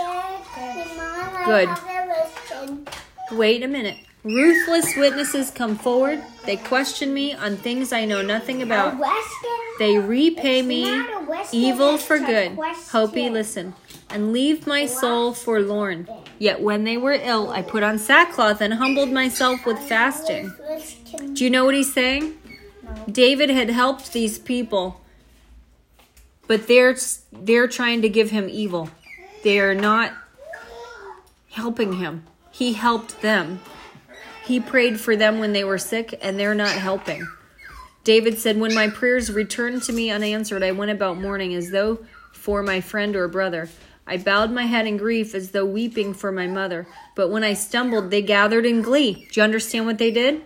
Good. 1.45 1.67
Wait 3.31 3.63
a 3.63 3.67
minute. 3.67 3.97
Ruthless 4.23 4.95
witnesses 4.95 5.49
come 5.49 5.75
forward. 5.75 6.23
They 6.45 6.57
question 6.57 7.11
me 7.11 7.33
on 7.33 7.57
things 7.57 7.91
I 7.91 8.05
know 8.05 8.21
nothing 8.21 8.61
about. 8.61 9.03
They 9.79 9.97
repay 9.97 10.61
me 10.61 11.05
evil 11.51 11.97
for 11.97 12.19
good. 12.19 12.55
Hopi, 12.91 13.31
listen, 13.31 13.73
and 14.09 14.33
leave 14.33 14.67
my 14.67 14.85
soul 14.85 15.33
forlorn. 15.33 16.07
Yet 16.37 16.61
when 16.61 16.83
they 16.83 16.97
were 16.97 17.13
ill, 17.13 17.49
I 17.49 17.61
put 17.61 17.83
on 17.83 17.99
sackcloth 17.99 18.61
and 18.61 18.73
humbled 18.73 19.11
myself 19.11 19.65
with 19.65 19.79
fasting. 19.79 20.53
Do 21.33 21.43
you 21.43 21.49
know 21.49 21.65
what 21.65 21.75
he's 21.75 21.93
saying? 21.93 22.37
David 23.09 23.49
had 23.49 23.69
helped 23.69 24.13
these 24.13 24.39
people, 24.39 25.01
but 26.47 26.67
they're 26.67 26.95
they're 27.31 27.67
trying 27.67 28.01
to 28.01 28.09
give 28.09 28.31
him 28.31 28.49
evil. 28.49 28.89
They 29.43 29.59
are 29.59 29.75
not 29.75 30.13
helping 31.51 31.93
him. 31.93 32.25
He 32.51 32.73
helped 32.73 33.21
them. 33.21 33.59
He 34.45 34.59
prayed 34.59 34.99
for 34.99 35.15
them 35.15 35.39
when 35.39 35.53
they 35.53 35.63
were 35.63 35.77
sick, 35.77 36.17
and 36.21 36.39
they're 36.39 36.55
not 36.55 36.71
helping. 36.71 37.27
David 38.03 38.39
said, 38.39 38.59
When 38.59 38.73
my 38.73 38.89
prayers 38.89 39.31
returned 39.31 39.83
to 39.83 39.93
me 39.93 40.09
unanswered, 40.09 40.63
I 40.63 40.71
went 40.71 40.91
about 40.91 41.17
mourning 41.17 41.53
as 41.53 41.69
though 41.69 41.99
for 42.31 42.63
my 42.63 42.81
friend 42.81 43.15
or 43.15 43.27
brother. 43.27 43.69
I 44.09 44.17
bowed 44.17 44.51
my 44.51 44.65
head 44.65 44.87
in 44.87 44.97
grief 44.97 45.35
as 45.35 45.51
though 45.51 45.65
weeping 45.65 46.15
for 46.15 46.31
my 46.31 46.47
mother. 46.47 46.87
But 47.13 47.29
when 47.29 47.43
I 47.43 47.53
stumbled, 47.53 48.09
they 48.09 48.23
gathered 48.23 48.65
in 48.65 48.81
glee. 48.81 49.27
Do 49.31 49.39
you 49.39 49.43
understand 49.43 49.85
what 49.85 49.99
they 49.99 50.09
did? 50.09 50.41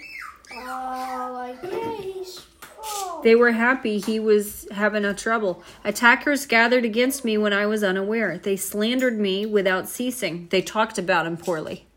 Oh, 0.53 1.29
like, 1.34 1.72
yeah, 1.72 1.96
he's. 2.01 2.46
Oh. 2.84 3.22
They 3.24 3.36
were 3.36 3.53
happy 3.53 4.00
he 4.00 4.20
was 4.20 4.67
having 4.72 5.05
a 5.05 5.13
trouble. 5.13 5.63
Attackers 5.86 6.46
gathered 6.46 6.84
against 6.84 7.24
me 7.24 7.38
when 7.38 7.53
I 7.53 7.65
was 7.65 7.86
unaware. 7.86 8.38
They 8.38 8.58
slandered 8.58 9.17
me 9.17 9.46
without 9.46 9.88
ceasing. 9.88 10.50
They 10.51 10.62
talked 10.62 10.98
about 10.98 11.25
him 11.25 11.38
poorly. 11.38 11.88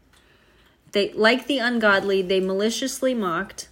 They 0.93 1.13
like 1.15 1.49
the 1.49 1.59
ungodly, 1.59 2.23
they 2.23 2.39
maliciously 2.39 3.13
mocked. 3.13 3.69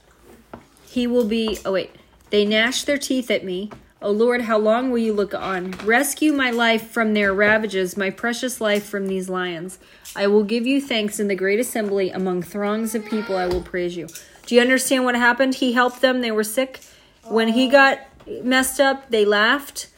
He 0.88 1.06
will 1.06 1.26
be 1.26 1.58
oh 1.64 1.72
wait. 1.72 1.92
They 2.30 2.44
gnashed 2.44 2.86
their 2.86 2.98
teeth 2.98 3.30
at 3.30 3.44
me. 3.44 3.70
O 4.04 4.10
Lord, 4.10 4.42
how 4.42 4.58
long 4.58 4.90
will 4.90 4.98
you 4.98 5.14
look 5.14 5.32
on? 5.32 5.70
Rescue 5.82 6.34
my 6.34 6.50
life 6.50 6.90
from 6.90 7.14
their 7.14 7.32
ravages, 7.32 7.96
my 7.96 8.10
precious 8.10 8.60
life 8.60 8.84
from 8.84 9.06
these 9.06 9.30
lions. 9.30 9.78
I 10.14 10.26
will 10.26 10.44
give 10.44 10.66
you 10.66 10.78
thanks 10.78 11.18
in 11.18 11.28
the 11.28 11.34
great 11.34 11.58
assembly 11.58 12.10
among 12.10 12.42
throngs 12.42 12.94
of 12.94 13.06
people. 13.06 13.34
I 13.34 13.46
will 13.46 13.62
praise 13.62 13.96
you. 13.96 14.08
Do 14.44 14.54
you 14.54 14.60
understand 14.60 15.06
what 15.06 15.14
happened? 15.14 15.54
He 15.54 15.72
helped 15.72 16.02
them. 16.02 16.20
They 16.20 16.30
were 16.30 16.44
sick. 16.44 16.82
When 17.22 17.48
he 17.48 17.68
oh. 17.68 17.70
got 17.70 18.00
messed 18.26 18.78
up, 18.78 19.08
they 19.08 19.24
laughed. 19.24 19.88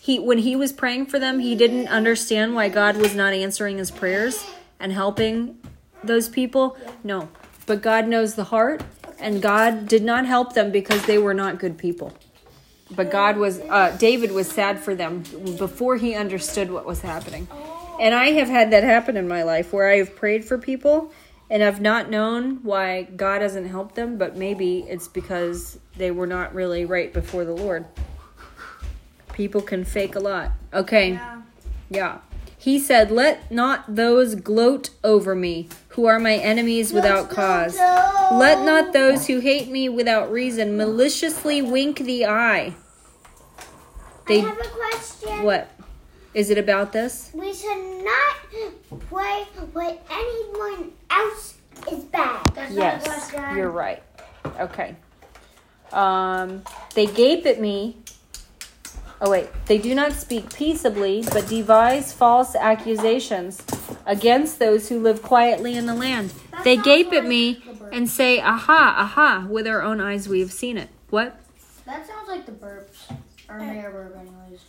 He 0.00 0.20
when 0.20 0.38
he 0.38 0.54
was 0.54 0.72
praying 0.72 1.06
for 1.06 1.18
them, 1.18 1.40
he 1.40 1.56
didn't 1.56 1.88
understand 1.88 2.54
why 2.54 2.68
God 2.68 2.96
was 2.96 3.16
not 3.16 3.32
answering 3.32 3.78
his 3.78 3.90
prayers 3.90 4.46
and 4.78 4.92
helping 4.92 5.58
those 6.04 6.28
people. 6.28 6.76
No. 7.02 7.30
But 7.66 7.82
God 7.82 8.06
knows 8.06 8.36
the 8.36 8.44
heart, 8.44 8.84
and 9.18 9.42
God 9.42 9.88
did 9.88 10.04
not 10.04 10.24
help 10.24 10.52
them 10.52 10.70
because 10.70 11.04
they 11.06 11.18
were 11.18 11.34
not 11.34 11.58
good 11.58 11.76
people. 11.76 12.12
But 12.90 13.10
God 13.10 13.36
was, 13.36 13.60
uh, 13.60 13.96
David 13.98 14.32
was 14.32 14.48
sad 14.48 14.78
for 14.78 14.94
them 14.94 15.24
before 15.58 15.96
he 15.96 16.14
understood 16.14 16.70
what 16.70 16.86
was 16.86 17.00
happening. 17.00 17.48
And 18.00 18.14
I 18.14 18.26
have 18.32 18.48
had 18.48 18.70
that 18.70 18.84
happen 18.84 19.16
in 19.16 19.26
my 19.26 19.42
life 19.42 19.72
where 19.72 19.90
I 19.90 19.96
have 19.96 20.14
prayed 20.14 20.44
for 20.44 20.58
people 20.58 21.12
and 21.48 21.62
I've 21.62 21.80
not 21.80 22.10
known 22.10 22.62
why 22.62 23.04
God 23.04 23.40
hasn't 23.40 23.68
helped 23.68 23.94
them, 23.94 24.18
but 24.18 24.36
maybe 24.36 24.80
it's 24.88 25.08
because 25.08 25.78
they 25.96 26.10
were 26.10 26.26
not 26.26 26.54
really 26.54 26.84
right 26.84 27.12
before 27.12 27.44
the 27.44 27.52
Lord. 27.52 27.86
People 29.32 29.60
can 29.60 29.84
fake 29.84 30.16
a 30.16 30.20
lot. 30.20 30.52
Okay. 30.72 31.12
Yeah. 31.12 31.42
Yeah. 31.88 32.18
He 32.58 32.78
said, 32.78 33.10
Let 33.10 33.50
not 33.50 33.94
those 33.94 34.34
gloat 34.34 34.90
over 35.04 35.34
me 35.34 35.68
who 35.90 36.06
are 36.06 36.18
my 36.18 36.34
enemies 36.36 36.92
without 36.92 37.30
cause. 37.30 37.76
Let 37.76 38.64
not 38.64 38.92
those 38.92 39.26
who 39.26 39.40
hate 39.40 39.68
me 39.68 39.88
without 39.88 40.30
reason 40.30 40.76
maliciously 40.76 41.62
wink 41.62 41.98
the 41.98 42.26
eye. 42.26 42.74
They 44.26 44.40
I 44.40 44.44
have 44.44 44.58
a 44.58 44.64
question. 44.64 45.42
what? 45.42 45.70
Is 46.34 46.50
it 46.50 46.58
about 46.58 46.92
this? 46.92 47.30
We 47.32 47.54
should 47.54 48.04
not 48.04 48.36
pray 49.08 49.44
when 49.72 49.96
anyone 50.10 50.92
else 51.10 51.54
is 51.90 52.04
bad. 52.04 52.44
That's 52.54 52.74
Yes, 52.74 53.32
you're 53.54 53.70
right. 53.70 54.02
Okay. 54.58 54.96
Um, 55.92 56.62
they 56.94 57.06
gape 57.06 57.46
at 57.46 57.60
me. 57.60 57.96
Oh 59.20 59.30
wait, 59.30 59.48
they 59.64 59.78
do 59.78 59.94
not 59.94 60.12
speak 60.12 60.54
peaceably, 60.54 61.24
but 61.32 61.48
devise 61.48 62.12
false 62.12 62.54
accusations 62.54 63.62
against 64.04 64.58
those 64.58 64.88
who 64.90 65.00
live 65.00 65.22
quietly 65.22 65.74
in 65.76 65.86
the 65.86 65.94
land. 65.94 66.34
They 66.64 66.76
gape 66.76 67.12
at 67.12 67.24
me 67.24 67.62
and 67.92 68.10
say, 68.10 68.40
"Aha, 68.40 68.94
aha!" 68.98 69.46
With 69.48 69.66
our 69.66 69.80
own 69.82 70.00
eyes, 70.00 70.28
we 70.28 70.40
have 70.40 70.52
seen 70.52 70.76
it. 70.76 70.90
What? 71.08 71.40
That 71.86 72.06
sounds 72.06 72.28
like 72.28 72.44
the 72.44 72.52
burps. 72.52 73.10
Or 73.48 73.58
Mayor 73.58 73.90
Burp, 73.90 74.16
anyways. 74.18 74.60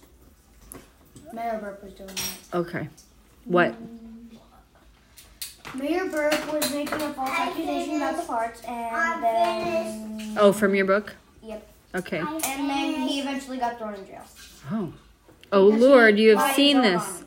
Mayor 1.34 1.60
Burp 1.60 1.84
was 1.84 1.94
doing 1.94 2.10
that. 2.10 2.58
Okay. 2.58 2.90
What? 3.46 3.76
Mayor 5.76 6.06
Burp 6.06 6.54
was 6.54 6.72
making 6.72 7.02
a 7.02 7.14
false 7.14 7.30
accusation 7.30 7.98
about 7.98 8.16
the 8.16 8.22
farts, 8.22 8.68
and 8.70 9.24
then. 9.24 10.38
Oh, 10.38 10.54
from 10.54 10.74
your 10.76 10.86
book? 10.86 11.16
Yep. 11.94 12.04
Okay. 12.06 12.20
And 12.20 12.70
then 12.70 13.08
he 13.08 13.22
eventually 13.22 13.58
got 13.58 13.78
thrown 13.78 13.96
in 13.96 14.06
jail. 14.06 14.24
Oh. 14.72 14.94
Oh 15.52 15.68
Lord, 15.68 16.20
you 16.20 16.36
have 16.36 16.56
seen 16.56 16.82
this. 16.82 17.24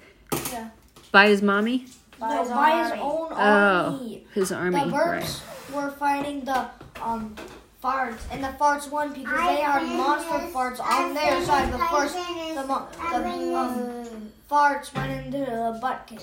Yeah. 0.52 0.68
by 1.10 1.28
his 1.28 1.42
mommy? 1.42 1.86
By, 2.18 2.28
No, 2.28 2.40
his, 2.42 2.50
by 2.50 2.72
own 3.00 3.28
his 3.30 3.38
army. 3.38 4.24
Oh, 4.28 4.34
his 4.34 4.52
army. 4.52 4.80
The 4.84 4.96
Right. 4.96 5.42
Were 5.74 5.90
fighting 5.92 6.44
the 6.44 6.66
um 7.00 7.34
farts, 7.82 8.18
and 8.30 8.44
the 8.44 8.48
farts 8.48 8.90
won 8.90 9.12
because 9.12 9.24
they 9.46 9.56
had 9.62 9.82
monster 9.96 10.38
farts 10.52 10.80
on 10.80 11.14
their 11.14 11.42
side. 11.44 11.72
The 11.72 11.78
first, 11.78 12.14
the, 12.14 12.64
mo- 12.66 12.88
the 12.92 13.54
um, 13.56 14.32
farts 14.50 14.94
went 14.94 15.24
into 15.34 15.38
the 15.38 15.78
butt 15.80 16.06
cave. 16.06 16.20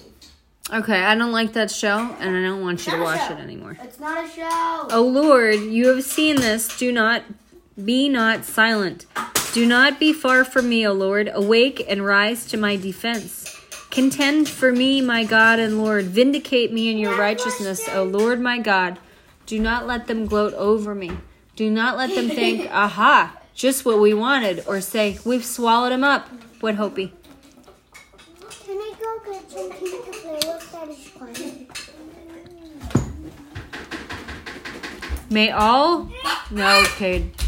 Okay, 0.72 1.02
I 1.02 1.16
don't 1.16 1.32
like 1.32 1.54
that 1.54 1.72
show, 1.72 1.98
and 2.20 2.36
I 2.38 2.42
don't 2.42 2.62
want 2.62 2.86
you 2.86 2.92
to 2.92 2.98
Not 2.98 3.04
watch 3.06 3.28
show. 3.28 3.34
it 3.36 3.40
anymore. 3.40 3.78
It's 3.82 4.00
not 4.00 4.24
a 4.24 4.30
show. 4.30 4.88
Oh 4.92 5.10
Lord, 5.12 5.56
you 5.62 5.88
have 5.88 6.04
seen 6.04 6.36
this. 6.36 6.78
Do 6.78 6.92
not 6.92 7.24
be 7.84 8.10
not 8.10 8.44
silent. 8.44 9.06
Do 9.54 9.66
not 9.66 10.00
be 10.00 10.14
far 10.14 10.44
from 10.44 10.70
me, 10.70 10.88
O 10.88 10.94
Lord. 10.94 11.30
Awake 11.34 11.86
and 11.88 12.06
rise 12.06 12.46
to 12.48 12.58
my 12.58 12.76
defense. 12.76 13.56
Contend 13.90 14.50
for 14.50 14.72
me, 14.72 15.02
my 15.02 15.24
God 15.24 15.60
and 15.60 15.78
Lord. 15.78 16.06
Vindicate 16.06 16.72
me 16.72 16.90
in 16.92 16.98
your 16.98 17.18
righteousness, 17.18 17.88
O 17.94 18.04
Lord 18.04 18.40
my 18.40 18.60
God. 18.60 19.00
Do 19.46 19.60
not 19.60 19.88
let 19.88 20.08
them 20.08 20.26
gloat 20.26 20.54
over 20.54 20.94
me. 20.94 21.12
Do 21.56 21.72
not 21.72 21.98
let 21.98 22.14
them 22.14 22.30
think, 22.30 22.70
aha, 22.72 23.36
just 23.56 23.86
what 23.86 24.00
we 24.00 24.14
wanted, 24.14 24.64
or 24.68 24.82
say, 24.82 25.18
we've 25.26 25.46
swallowed 25.46 25.92
him 25.92 26.04
up. 26.04 26.28
What, 26.60 26.76
Hopi? 26.76 27.14
Can 28.66 28.78
I 28.78 28.94
go 29.00 29.32
get 29.32 29.50
some 29.50 29.72
pizza 29.72 30.12
play 30.12 30.40
with 30.46 30.70
Daddy's 30.72 31.10
playing? 31.10 31.70
May 35.30 35.52
all. 35.52 36.10
No, 36.52 36.84
Cade. 36.98 37.32
Shall 37.40 37.47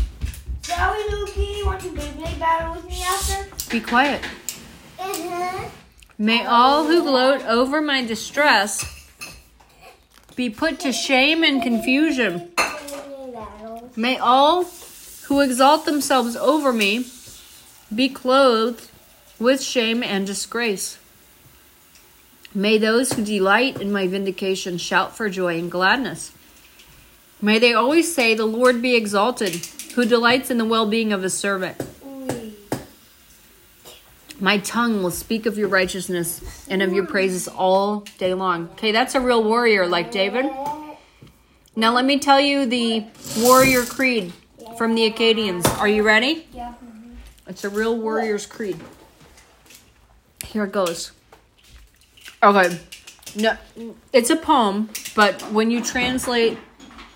we, 0.70 1.16
Lukey? 1.16 1.66
Want 1.66 1.82
to 1.82 1.90
Beyblade 1.90 2.40
battle 2.40 2.76
with 2.76 2.86
me 2.86 3.02
after? 3.04 3.70
Be 3.72 3.80
quiet. 3.80 4.24
Uh-huh. 5.00 5.70
May 6.18 6.46
all 6.46 6.86
who 6.86 7.04
gloat 7.04 7.42
over 7.44 7.82
my 7.82 8.06
distress 8.06 8.86
be 10.36 10.50
put 10.50 10.80
to 10.82 10.92
shame 10.92 11.44
and 11.44 11.62
confusion. 11.62 12.52
May 13.96 14.18
all 14.18 14.66
who 15.26 15.42
exalt 15.42 15.86
themselves 15.86 16.36
over 16.36 16.72
me 16.72 17.06
be 17.94 18.10
clothed 18.10 18.90
with 19.40 19.62
shame 19.62 20.04
and 20.04 20.26
disgrace. 20.28 20.98
May 22.54 22.78
those 22.78 23.14
who 23.14 23.24
delight 23.24 23.80
in 23.80 23.92
my 23.92 24.08
vindication 24.08 24.78
shout 24.78 25.16
for 25.16 25.30
joy 25.30 25.60
and 25.60 25.72
gladness. 25.72 26.32
May 27.42 27.60
they 27.60 27.74
always 27.74 28.14
say, 28.14 28.34
The 28.34 28.46
Lord 28.46 28.82
be 28.82 28.96
exalted, 28.96 29.68
who 30.00 30.06
delights 30.06 30.50
in 30.50 30.58
the 30.58 30.64
well 30.64 30.86
being 30.86 31.12
of 31.12 31.22
his 31.22 31.38
servant. 31.38 31.76
My 34.40 34.60
tongue 34.60 35.04
will 35.04 35.12
speak 35.12 35.46
of 35.46 35.58
your 35.58 35.68
righteousness 35.68 36.66
and 36.70 36.82
of 36.82 36.94
your 36.94 37.06
praises 37.06 37.50
all 37.50 38.06
day 38.18 38.34
long. 38.34 38.70
Okay, 38.70 38.94
that's 38.94 39.14
a 39.16 39.20
real 39.20 39.44
warrior 39.44 39.86
like 39.88 40.10
David. 40.10 40.46
Now, 41.76 41.94
let 41.94 42.06
me 42.06 42.18
tell 42.18 42.40
you 42.40 42.66
the 42.66 43.04
warrior 43.40 43.84
creed 43.84 44.32
from 44.78 44.96
the 44.96 45.12
Akkadians. 45.12 45.68
Are 45.80 45.90
you 45.90 46.04
ready? 46.04 46.48
Yeah. 46.54 46.76
It's 47.46 47.66
a 47.66 47.70
real 47.70 47.98
warrior's 47.98 48.46
creed. 48.46 48.80
Here 50.46 50.64
it 50.64 50.72
goes. 50.72 51.12
Okay. 52.42 52.80
No, 53.36 53.58
it's 54.14 54.30
a 54.30 54.38
poem, 54.38 54.92
but 55.14 55.42
when 55.52 55.70
you 55.70 55.84
translate 55.84 56.58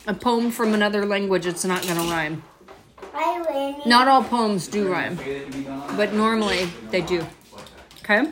a 0.05 0.13
poem 0.13 0.51
from 0.51 0.73
another 0.73 1.05
language, 1.05 1.45
it's 1.45 1.63
not 1.63 1.81
going 1.83 1.95
to 1.95 2.11
rhyme. 2.11 2.43
Not 3.86 4.08
all 4.08 4.23
poems 4.23 4.67
do 4.67 4.91
rhyme, 4.91 5.17
but 5.95 6.13
normally 6.13 6.65
they 6.89 7.02
do. 7.02 7.26
Okay? 8.04 8.32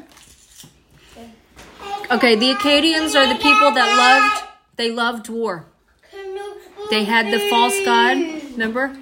Okay, 2.11 2.35
the 2.35 2.53
Akkadians 2.53 3.15
are 3.15 3.27
the 3.31 3.39
people 3.39 3.71
that 3.71 3.95
loved 3.97 4.47
they 4.77 4.91
loved 4.91 5.29
war. 5.29 5.65
They 6.89 7.03
had 7.03 7.31
the 7.31 7.39
false 7.49 7.79
god, 7.85 8.17
remember? 8.51 8.95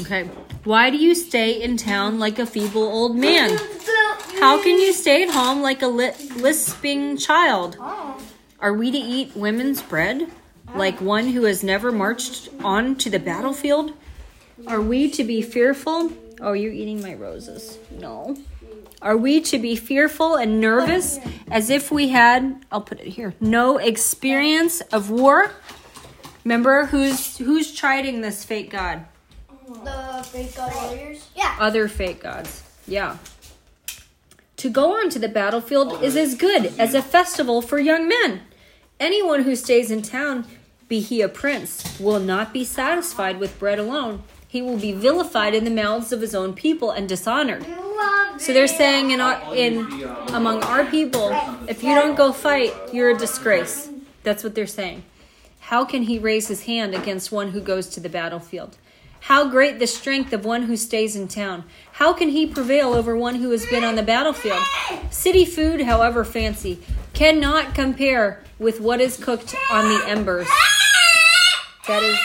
Okay. 0.00 0.24
Why 0.64 0.90
do 0.90 0.96
you 0.96 1.14
stay 1.14 1.62
in 1.62 1.76
town 1.76 2.18
like 2.18 2.38
a 2.38 2.44
feeble 2.46 2.82
old 2.82 3.16
man? 3.16 3.56
How 4.40 4.62
can 4.62 4.78
you 4.78 4.92
stay 4.92 5.22
at 5.22 5.30
home 5.30 5.62
like 5.62 5.80
a 5.82 5.86
li- 5.86 6.12
lisping 6.36 7.16
child? 7.16 7.76
Are 8.60 8.72
we 8.74 8.90
to 8.90 8.98
eat 8.98 9.34
women's 9.36 9.80
bread 9.80 10.28
like 10.74 11.00
one 11.00 11.28
who 11.28 11.44
has 11.44 11.62
never 11.64 11.90
marched 11.90 12.48
on 12.62 12.96
to 12.96 13.08
the 13.08 13.18
battlefield? 13.18 13.92
Are 14.66 14.80
we 14.80 15.10
to 15.12 15.24
be 15.24 15.42
fearful? 15.42 16.12
Oh, 16.40 16.52
you're 16.52 16.72
eating 16.72 17.00
my 17.00 17.14
roses. 17.14 17.78
No. 17.98 18.36
Are 19.00 19.16
we 19.16 19.40
to 19.42 19.58
be 19.58 19.76
fearful 19.76 20.34
and 20.34 20.60
nervous 20.60 21.18
as 21.50 21.70
if 21.70 21.90
we 21.92 22.08
had, 22.08 22.64
I'll 22.72 22.80
put 22.80 23.00
it 23.00 23.06
here, 23.06 23.34
no 23.40 23.78
experience 23.78 24.80
of 24.92 25.10
war? 25.10 25.52
Remember 26.44 26.86
who's 26.86 27.38
who's 27.38 27.72
chiding 27.72 28.20
this 28.20 28.44
fake 28.44 28.70
god? 28.70 29.04
The 29.84 30.26
fake 30.28 30.56
god 30.56 30.74
warriors. 30.74 31.28
Yeah. 31.36 31.56
Other 31.60 31.86
fake 31.88 32.22
gods. 32.22 32.62
Yeah. 32.86 33.18
To 34.56 34.70
go 34.70 34.98
on 34.98 35.10
to 35.10 35.18
the 35.20 35.28
battlefield 35.28 36.02
is 36.02 36.16
as 36.16 36.34
good 36.34 36.72
as 36.78 36.94
a 36.94 37.02
festival 37.02 37.62
for 37.62 37.78
young 37.78 38.08
men. 38.08 38.40
Anyone 38.98 39.44
who 39.44 39.54
stays 39.54 39.90
in 39.92 40.02
town, 40.02 40.44
be 40.88 40.98
he 40.98 41.20
a 41.20 41.28
prince, 41.28 42.00
will 42.00 42.18
not 42.18 42.52
be 42.52 42.64
satisfied 42.64 43.38
with 43.38 43.58
bread 43.60 43.78
alone. 43.78 44.24
He 44.48 44.62
will 44.62 44.78
be 44.78 44.92
vilified 44.92 45.54
in 45.54 45.64
the 45.64 45.70
mouths 45.70 46.10
of 46.10 46.22
his 46.22 46.34
own 46.34 46.54
people 46.54 46.90
and 46.90 47.08
dishonored. 47.08 47.64
So 48.38 48.52
they're 48.52 48.66
saying 48.66 49.10
in 49.10 49.20
our 49.20 49.54
in 49.54 50.04
among 50.28 50.62
our 50.62 50.84
people, 50.84 51.30
if 51.68 51.82
you 51.82 51.94
don't 51.94 52.16
go 52.16 52.32
fight, 52.32 52.72
you're 52.92 53.10
a 53.10 53.18
disgrace. 53.18 53.90
That's 54.22 54.42
what 54.42 54.54
they're 54.54 54.66
saying. 54.66 55.04
How 55.60 55.84
can 55.84 56.04
he 56.04 56.18
raise 56.18 56.48
his 56.48 56.62
hand 56.62 56.94
against 56.94 57.30
one 57.30 57.50
who 57.50 57.60
goes 57.60 57.88
to 57.90 58.00
the 58.00 58.08
battlefield? 58.08 58.78
How 59.22 59.50
great 59.50 59.78
the 59.78 59.86
strength 59.86 60.32
of 60.32 60.44
one 60.44 60.62
who 60.62 60.76
stays 60.76 61.16
in 61.16 61.28
town. 61.28 61.64
How 61.92 62.12
can 62.12 62.30
he 62.30 62.46
prevail 62.46 62.94
over 62.94 63.16
one 63.16 63.34
who 63.34 63.50
has 63.50 63.66
been 63.66 63.84
on 63.84 63.96
the 63.96 64.02
battlefield? 64.02 64.62
City 65.10 65.44
food, 65.44 65.82
however 65.82 66.24
fancy, 66.24 66.80
cannot 67.12 67.74
compare 67.74 68.42
with 68.58 68.80
what 68.80 69.00
is 69.00 69.16
cooked 69.16 69.54
on 69.70 69.88
the 69.88 70.08
embers. 70.08 70.48
That 71.86 72.02
is 72.02 72.18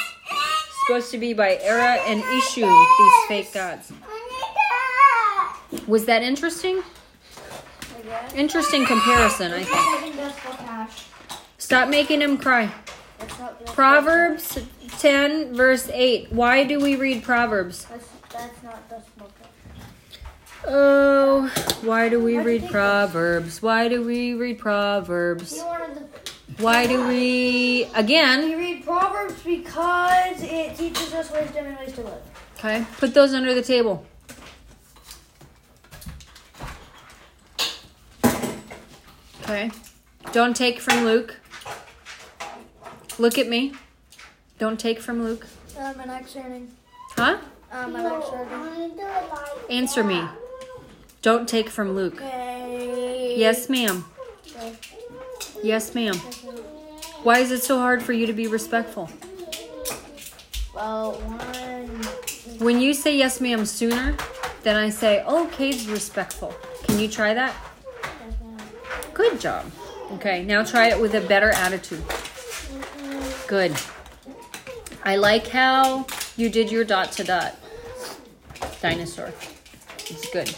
supposed 0.85 1.11
to 1.11 1.17
be 1.17 1.33
by 1.33 1.57
Erra 1.61 1.97
and 2.07 2.21
Ishu, 2.21 2.87
these 2.97 3.13
fake 3.27 3.53
gods. 3.53 3.91
Was 5.87 6.05
that 6.05 6.21
interesting? 6.21 6.83
Interesting 8.35 8.85
comparison, 8.85 9.53
I 9.53 9.63
think. 9.63 10.91
Stop 11.57 11.89
making 11.89 12.21
him 12.21 12.37
cry. 12.37 12.71
Proverbs 13.67 14.59
10, 14.99 15.55
verse 15.55 15.89
8. 15.91 16.31
Why 16.31 16.63
do 16.63 16.79
we 16.79 16.95
read 16.95 17.23
Proverbs? 17.23 17.87
Oh, 20.65 21.51
why 21.81 22.09
do 22.09 22.23
we 22.23 22.39
read 22.39 22.69
Proverbs? 22.69 23.61
Why 23.61 23.87
do 23.87 24.03
we 24.03 24.33
read 24.33 24.59
Proverbs? 24.59 25.61
You 26.57 26.63
wanted 26.65 26.89
the. 26.89 26.95
Why 26.97 27.03
do 27.03 27.07
we, 27.07 27.83
again, 27.95 28.43
We 28.49 28.55
read 28.55 28.85
Proverbs 28.85 29.41
because 29.43 30.41
it 30.43 30.75
teaches 30.77 31.13
us 31.13 31.31
wisdom 31.31 31.65
and 31.65 31.77
ways 31.77 31.93
to 31.93 32.01
live. 32.01 32.21
okay, 32.59 32.85
put 32.97 33.13
those 33.13 33.33
under 33.33 33.53
the 33.53 33.61
table. 33.61 34.05
Okay, 39.43 39.71
don't 40.31 40.55
take 40.55 40.79
from 40.79 41.03
Luke. 41.03 41.37
Look 43.19 43.37
at 43.37 43.47
me. 43.47 43.73
Don't 44.57 44.79
take 44.79 44.99
from 44.99 45.23
Luke. 45.23 45.45
Um, 45.77 45.99
an 45.99 46.07
next 46.07 46.35
learning. 46.35 46.71
Huh? 47.17 47.37
Um, 47.71 47.95
an 47.95 48.03
learning. 48.03 48.99
Answer 49.69 50.03
me. 50.03 50.23
Don't 51.21 51.47
take 51.47 51.69
from 51.69 51.93
Luke. 51.95 52.15
Okay. 52.15 53.35
Yes, 53.37 53.69
ma'am. 53.69 54.05
Yes, 55.61 55.93
ma'am. 55.93 56.15
Why 57.23 57.39
is 57.39 57.51
it 57.51 57.63
so 57.63 57.77
hard 57.77 58.01
for 58.01 58.13
you 58.13 58.25
to 58.25 58.33
be 58.33 58.47
respectful? 58.47 59.09
Well, 60.73 61.13
one. 61.13 62.57
When 62.59 62.79
you 62.79 62.93
say 62.93 63.15
yes, 63.17 63.39
ma'am 63.39 63.65
sooner, 63.65 64.15
then 64.63 64.75
I 64.75 64.89
say, 64.89 65.23
oh, 65.25 65.49
Kate's 65.51 65.85
respectful. 65.85 66.53
Can 66.83 66.99
you 66.99 67.07
try 67.07 67.33
that? 67.33 67.55
Good 69.13 69.39
job. 69.39 69.65
Okay, 70.13 70.43
now 70.43 70.63
try 70.63 70.89
it 70.89 70.99
with 70.99 71.15
a 71.15 71.21
better 71.21 71.49
attitude. 71.49 72.03
Good. 73.47 73.73
I 75.03 75.17
like 75.17 75.47
how 75.47 76.07
you 76.37 76.49
did 76.49 76.71
your 76.71 76.83
dot 76.83 77.11
to 77.13 77.23
dot. 77.23 77.55
Dinosaur. 78.81 79.33
It's 79.99 80.29
good. 80.31 80.53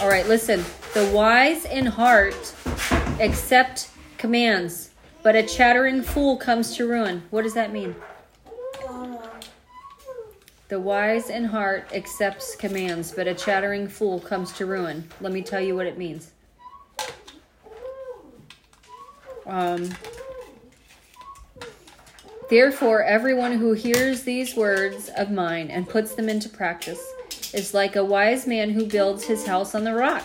All 0.00 0.08
right, 0.08 0.26
listen. 0.26 0.64
The 0.92 1.10
wise 1.12 1.64
in 1.64 1.86
heart 1.86 2.54
accept 3.20 3.90
commands, 4.24 4.88
but 5.22 5.36
a 5.36 5.42
chattering 5.42 6.00
fool 6.00 6.38
comes 6.38 6.74
to 6.74 6.88
ruin. 6.88 7.22
What 7.28 7.42
does 7.42 7.52
that 7.52 7.74
mean? 7.74 7.94
The 10.68 10.80
wise 10.80 11.28
in 11.28 11.44
heart 11.44 11.90
accepts 11.92 12.56
commands, 12.56 13.12
but 13.12 13.26
a 13.28 13.34
chattering 13.34 13.86
fool 13.86 14.18
comes 14.20 14.50
to 14.52 14.64
ruin. 14.64 15.06
Let 15.20 15.34
me 15.34 15.42
tell 15.42 15.60
you 15.60 15.76
what 15.76 15.86
it 15.86 15.98
means. 15.98 16.30
Um, 19.44 19.90
Therefore, 22.48 23.02
everyone 23.02 23.52
who 23.52 23.74
hears 23.74 24.22
these 24.22 24.56
words 24.56 25.10
of 25.18 25.30
mine 25.30 25.68
and 25.68 25.86
puts 25.86 26.14
them 26.14 26.30
into 26.30 26.48
practice 26.48 27.04
is 27.52 27.74
like 27.74 27.94
a 27.96 28.04
wise 28.04 28.46
man 28.46 28.70
who 28.70 28.86
builds 28.86 29.24
his 29.24 29.46
house 29.46 29.74
on 29.74 29.84
the 29.84 29.92
rock. 29.92 30.24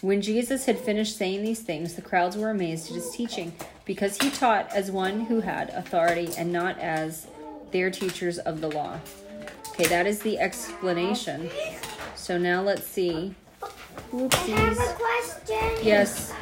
When 0.00 0.22
Jesus 0.22 0.66
had 0.66 0.78
finished 0.78 1.16
saying 1.16 1.42
these 1.42 1.60
things, 1.60 1.94
the 1.94 2.02
crowds 2.02 2.36
were 2.36 2.50
amazed 2.50 2.88
at 2.88 2.94
his 2.94 3.10
teaching, 3.10 3.52
because 3.84 4.16
he 4.18 4.30
taught 4.30 4.70
as 4.72 4.92
one 4.92 5.22
who 5.22 5.40
had 5.40 5.70
authority 5.70 6.30
and 6.38 6.52
not 6.52 6.78
as 6.78 7.26
their 7.72 7.90
teachers 7.90 8.38
of 8.38 8.60
the 8.60 8.70
law. 8.70 9.00
Okay, 9.70 9.86
that 9.86 10.06
is 10.06 10.20
the 10.20 10.38
explanation. 10.38 11.50
So 12.14 12.38
now 12.38 12.62
let's 12.62 12.86
see. 12.86 13.34
I 14.12 14.16
have 14.16 14.78
a 14.78 14.94
question. 14.94 15.58
Yes. 15.82 16.32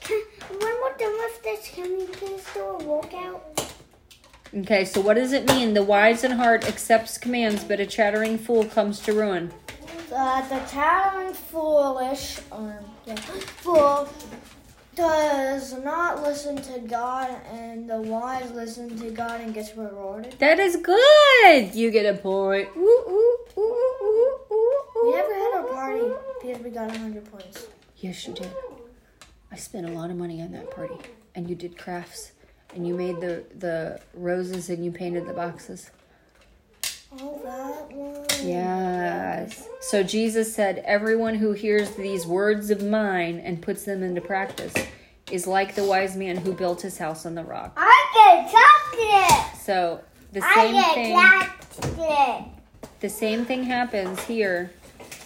Can, 0.00 0.22
when 0.48 0.60
we're 0.60 0.96
done 0.96 1.12
with 1.18 1.42
this, 1.42 1.68
can 1.68 1.98
we 1.98 2.06
please 2.06 2.46
do 2.54 2.60
a 2.60 2.78
walkout? 2.82 3.40
Okay, 4.54 4.86
so 4.86 5.02
what 5.02 5.14
does 5.14 5.34
it 5.34 5.46
mean? 5.46 5.74
The 5.74 5.82
wise 5.82 6.24
in 6.24 6.32
heart 6.32 6.66
accepts 6.66 7.18
commands, 7.18 7.64
but 7.64 7.80
a 7.80 7.86
chattering 7.86 8.38
fool 8.38 8.64
comes 8.64 9.00
to 9.00 9.12
ruin. 9.12 9.52
Uh, 10.12 10.48
the 10.48 10.58
chattering 10.70 11.32
foolish, 11.32 12.40
or 12.50 12.82
yeah, 13.06 13.14
fool, 13.14 14.08
does 14.96 15.72
not 15.84 16.22
listen 16.22 16.56
to 16.56 16.80
God, 16.80 17.30
and 17.52 17.88
the 17.88 18.00
wise 18.00 18.50
listen 18.50 18.98
to 18.98 19.10
God 19.10 19.40
and 19.40 19.54
gets 19.54 19.76
rewarded. 19.76 20.34
That 20.40 20.58
is 20.58 20.76
good. 20.76 21.74
You 21.74 21.92
get 21.92 22.12
a 22.12 22.18
point. 22.18 22.68
Ooh, 22.76 22.80
ooh, 22.80 23.36
ooh, 23.56 23.60
ooh, 23.60 23.96
ooh, 24.02 24.38
ooh, 24.52 25.04
We 25.04 25.12
never 25.12 25.34
had 25.34 25.64
a 25.64 25.72
party 25.72 26.12
because 26.42 26.62
we 26.64 26.70
got 26.70 26.88
100 26.88 27.30
points. 27.30 27.68
Yes, 27.98 28.26
you 28.26 28.34
did. 28.34 28.50
I 29.52 29.56
spent 29.56 29.88
a 29.88 29.92
lot 29.92 30.10
of 30.10 30.16
money 30.16 30.42
on 30.42 30.50
that 30.52 30.70
party, 30.70 30.96
and 31.36 31.48
you 31.48 31.54
did 31.54 31.78
crafts, 31.78 32.32
and 32.74 32.86
you 32.86 32.94
made 32.94 33.20
the 33.20 33.44
the 33.56 34.00
roses, 34.14 34.70
and 34.70 34.84
you 34.84 34.90
painted 34.90 35.26
the 35.26 35.32
boxes. 35.34 35.90
Oh, 37.18 37.40
that 37.42 37.92
one. 37.96 38.24
Yes. 38.46 39.66
So 39.80 40.02
Jesus 40.02 40.54
said, 40.54 40.82
"Everyone 40.86 41.34
who 41.34 41.52
hears 41.52 41.90
these 41.90 42.26
words 42.26 42.70
of 42.70 42.82
mine 42.82 43.40
and 43.44 43.60
puts 43.60 43.84
them 43.84 44.02
into 44.02 44.20
practice 44.20 44.72
is 45.30 45.46
like 45.46 45.74
the 45.74 45.84
wise 45.84 46.16
man 46.16 46.36
who 46.36 46.52
built 46.52 46.82
his 46.82 46.98
house 46.98 47.26
on 47.26 47.34
the 47.34 47.42
rock." 47.42 47.72
I 47.76 48.44
get 48.44 48.52
chocolate. 48.52 49.60
So 49.60 50.00
the 50.32 50.40
same 50.40 50.76
I 50.76 50.80
get 50.80 50.94
thing. 50.94 51.16
chocolate. 51.16 52.44
The 53.00 53.08
same 53.08 53.44
thing 53.44 53.64
happens 53.64 54.20
here 54.22 54.70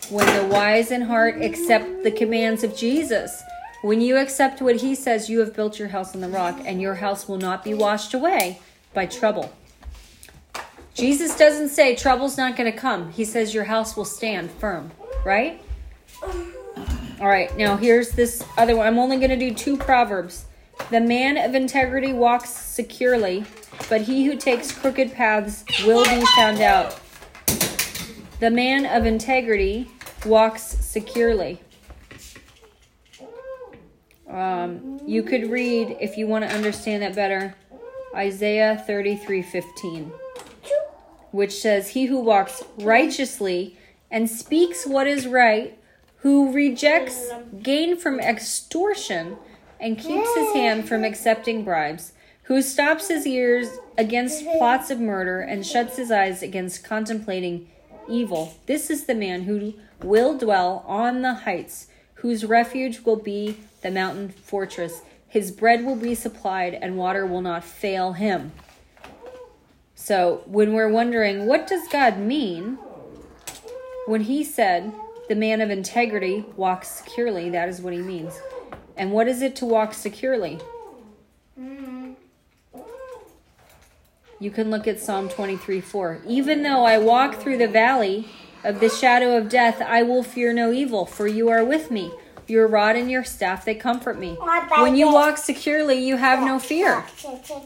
when 0.09 0.27
the 0.37 0.47
wise 0.47 0.91
in 0.91 1.03
heart 1.03 1.43
accept 1.43 2.03
the 2.03 2.11
commands 2.11 2.65
of 2.65 2.77
Jesus. 2.77 3.43
When 3.83 4.01
you 4.01 4.17
accept 4.17 4.63
what 4.63 4.77
he 4.77 4.95
says, 4.95 5.29
you 5.29 5.41
have 5.41 5.55
built 5.55 5.79
your 5.79 5.89
house 5.89 6.15
on 6.15 6.23
the 6.23 6.29
rock, 6.29 6.59
and 6.65 6.81
your 6.81 6.95
house 6.95 7.29
will 7.29 7.37
not 7.37 7.63
be 7.63 7.75
washed 7.75 8.15
away 8.15 8.61
by 8.95 9.05
trouble. 9.05 9.51
Jesus 10.95 11.37
doesn't 11.37 11.71
say 11.71 11.97
trouble's 11.97 12.39
not 12.39 12.57
going 12.57 12.71
to 12.71 12.77
come. 12.77 13.11
He 13.11 13.25
says 13.25 13.53
your 13.53 13.65
house 13.65 13.97
will 13.97 14.05
stand 14.05 14.51
firm, 14.53 14.93
right? 15.25 15.61
All 16.23 17.29
right, 17.29 17.55
now 17.57 17.77
here's 17.77 18.11
this 18.11 18.45
other 18.57 18.77
one. 18.77 18.87
I'm 18.87 18.99
only 18.99 19.17
going 19.17 19.31
to 19.31 19.37
do 19.37 19.53
two 19.53 19.77
proverbs. 19.77 20.47
The 20.91 21.01
man 21.01 21.37
of 21.37 21.55
integrity 21.55 22.13
walks 22.13 22.51
securely, 22.51 23.45
but 23.89 24.03
he 24.03 24.25
who 24.25 24.37
takes 24.37 24.71
crooked 24.71 25.13
paths 25.13 25.65
will 25.85 26.05
be 26.05 26.25
found 26.37 26.61
out. 26.61 27.01
The 28.39 28.51
man 28.51 28.87
of 28.87 29.07
integrity 29.07 29.91
walks 30.27 30.63
securely. 30.63 31.61
Um, 34.29 35.01
you 35.07 35.23
could 35.23 35.51
read, 35.51 35.97
if 36.01 36.17
you 36.17 36.27
want 36.27 36.45
to 36.45 36.55
understand 36.55 37.03
that 37.03 37.15
better, 37.15 37.55
Isaiah 38.15 38.83
33 38.87 39.43
15, 39.43 40.13
which 41.35 41.53
says, 41.53 41.89
He 41.89 42.07
who 42.07 42.21
walks 42.21 42.63
righteously 42.79 43.77
and 44.09 44.31
speaks 44.31 44.87
what 44.87 45.09
is 45.09 45.27
right, 45.27 45.77
who 46.19 46.53
rejects 46.53 47.29
gain 47.61 47.97
from 47.97 48.21
extortion 48.21 49.37
and 49.81 49.99
keeps 49.99 50.33
his 50.37 50.53
hand 50.53 50.89
from 50.89 51.03
accepting 51.03 51.65
bribes, 51.65 52.13
who 52.45 52.63
stops 52.63 53.09
his 53.09 53.27
ears 53.27 53.79
against 53.99 54.47
plots 54.59 54.91
of 54.91 55.01
murder 55.01 55.41
and 55.41 55.67
shuts 55.67 55.97
his 55.97 56.13
eyes 56.13 56.41
against 56.41 56.85
contemplating 56.85 57.69
evil. 58.09 58.55
This 58.67 58.89
is 58.89 59.07
the 59.07 59.15
man 59.17 59.43
who 59.43 59.75
will 60.05 60.39
dwell 60.39 60.85
on 60.87 61.23
the 61.23 61.35
heights, 61.35 61.89
whose 62.15 62.45
refuge 62.45 63.01
will 63.01 63.17
be 63.17 63.59
the 63.83 63.91
mountain 63.91 64.29
fortress. 64.29 65.03
His 65.27 65.51
bread 65.51 65.85
will 65.85 65.97
be 65.97 66.15
supplied, 66.15 66.75
and 66.75 66.97
water 66.97 67.27
will 67.27 67.43
not 67.43 67.65
fail 67.65 68.13
him. 68.13 68.53
So, 70.05 70.43
when 70.45 70.75
we're 70.75 70.91
wondering, 70.91 71.47
what 71.47 71.67
does 71.67 71.89
God 71.89 72.19
mean? 72.19 72.77
When 74.05 74.21
he 74.21 74.45
said, 74.45 74.93
the 75.31 75.35
man 75.35 75.63
of 75.63 75.71
integrity 75.71 76.45
walks 76.57 76.91
securely, 76.91 77.49
that 77.49 77.71
is 77.71 77.81
what 77.81 77.95
he 77.95 78.01
means. 78.01 78.39
And 78.99 79.13
what 79.13 79.29
is 79.29 79.41
it 79.41 79.57
to 79.57 79.65
walk 79.65 79.95
securely? 79.95 80.61
You 84.39 84.51
can 84.51 84.71
look 84.71 84.87
at 84.87 85.01
Psalm 85.01 85.31
23 85.31 85.81
4. 85.81 86.21
Even 86.27 86.63
though 86.63 86.85
I 86.85 86.99
walk 86.99 87.37
through 87.37 87.57
the 87.57 87.67
valley 87.67 88.29
of 88.63 88.81
the 88.81 88.91
shadow 88.91 89.39
of 89.39 89.49
death, 89.49 89.81
I 89.81 90.03
will 90.03 90.23
fear 90.23 90.53
no 90.53 90.71
evil, 90.71 91.07
for 91.07 91.27
you 91.27 91.49
are 91.49 91.65
with 91.65 91.91
me. 91.91 92.13
Your 92.47 92.67
rod 92.67 92.97
and 92.97 93.11
your 93.11 93.25
staff, 93.25 93.65
they 93.65 93.75
comfort 93.75 94.19
me. 94.19 94.37
When 94.79 94.97
you 94.97 95.11
walk 95.11 95.39
securely, 95.39 95.97
you 96.07 96.17
have 96.17 96.41
no 96.45 96.59
fear. 96.59 97.05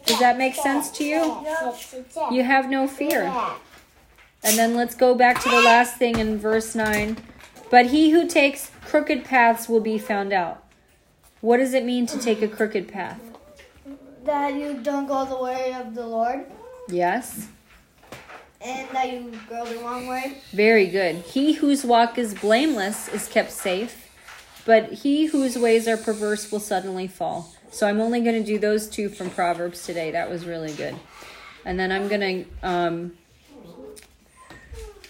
Does 0.06 0.18
that 0.20 0.38
make 0.38 0.54
sense 0.54 0.90
to 0.92 1.04
you? 1.04 1.44
You 2.30 2.44
have 2.44 2.70
no 2.70 2.86
fear. 2.86 3.22
And 4.44 4.56
then 4.56 4.76
let's 4.76 4.94
go 4.94 5.14
back 5.16 5.42
to 5.42 5.48
the 5.48 5.60
last 5.60 5.96
thing 5.96 6.18
in 6.18 6.38
verse 6.38 6.74
9. 6.74 7.16
But 7.70 7.86
he 7.86 8.10
who 8.10 8.28
takes 8.28 8.70
crooked 8.86 9.24
paths 9.24 9.68
will 9.68 9.80
be 9.80 9.98
found 9.98 10.32
out. 10.32 10.64
What 11.40 11.58
does 11.58 11.74
it 11.74 11.84
mean 11.84 12.06
to 12.06 12.18
take 12.18 12.40
a 12.40 12.48
crooked 12.48 12.88
path? 12.88 13.20
That 14.24 14.54
you 14.54 14.74
don't 14.74 15.06
go 15.06 15.24
the 15.24 15.36
way 15.42 15.72
of 15.74 15.94
the 15.94 16.06
Lord, 16.06 16.46
Yes. 16.88 17.48
and 18.60 18.88
that 18.90 19.12
you 19.12 19.32
go 19.48 19.64
the 19.64 19.76
wrong 19.78 20.06
way. 20.06 20.38
Very 20.52 20.86
good. 20.86 21.16
He 21.16 21.54
whose 21.54 21.84
walk 21.84 22.18
is 22.18 22.34
blameless 22.34 23.08
is 23.08 23.28
kept 23.28 23.50
safe, 23.52 24.07
but 24.68 24.92
he 24.92 25.24
whose 25.24 25.56
ways 25.56 25.88
are 25.88 25.96
perverse 25.96 26.52
will 26.52 26.60
suddenly 26.60 27.06
fall. 27.06 27.54
So 27.70 27.86
I'm 27.86 28.02
only 28.02 28.20
going 28.20 28.34
to 28.34 28.44
do 28.44 28.58
those 28.58 28.86
two 28.86 29.08
from 29.08 29.30
Proverbs 29.30 29.86
today. 29.86 30.10
That 30.10 30.28
was 30.28 30.44
really 30.44 30.74
good. 30.74 30.94
And 31.64 31.80
then 31.80 31.90
I'm 31.90 32.06
going 32.06 32.20
to 32.20 32.68
um 32.68 33.12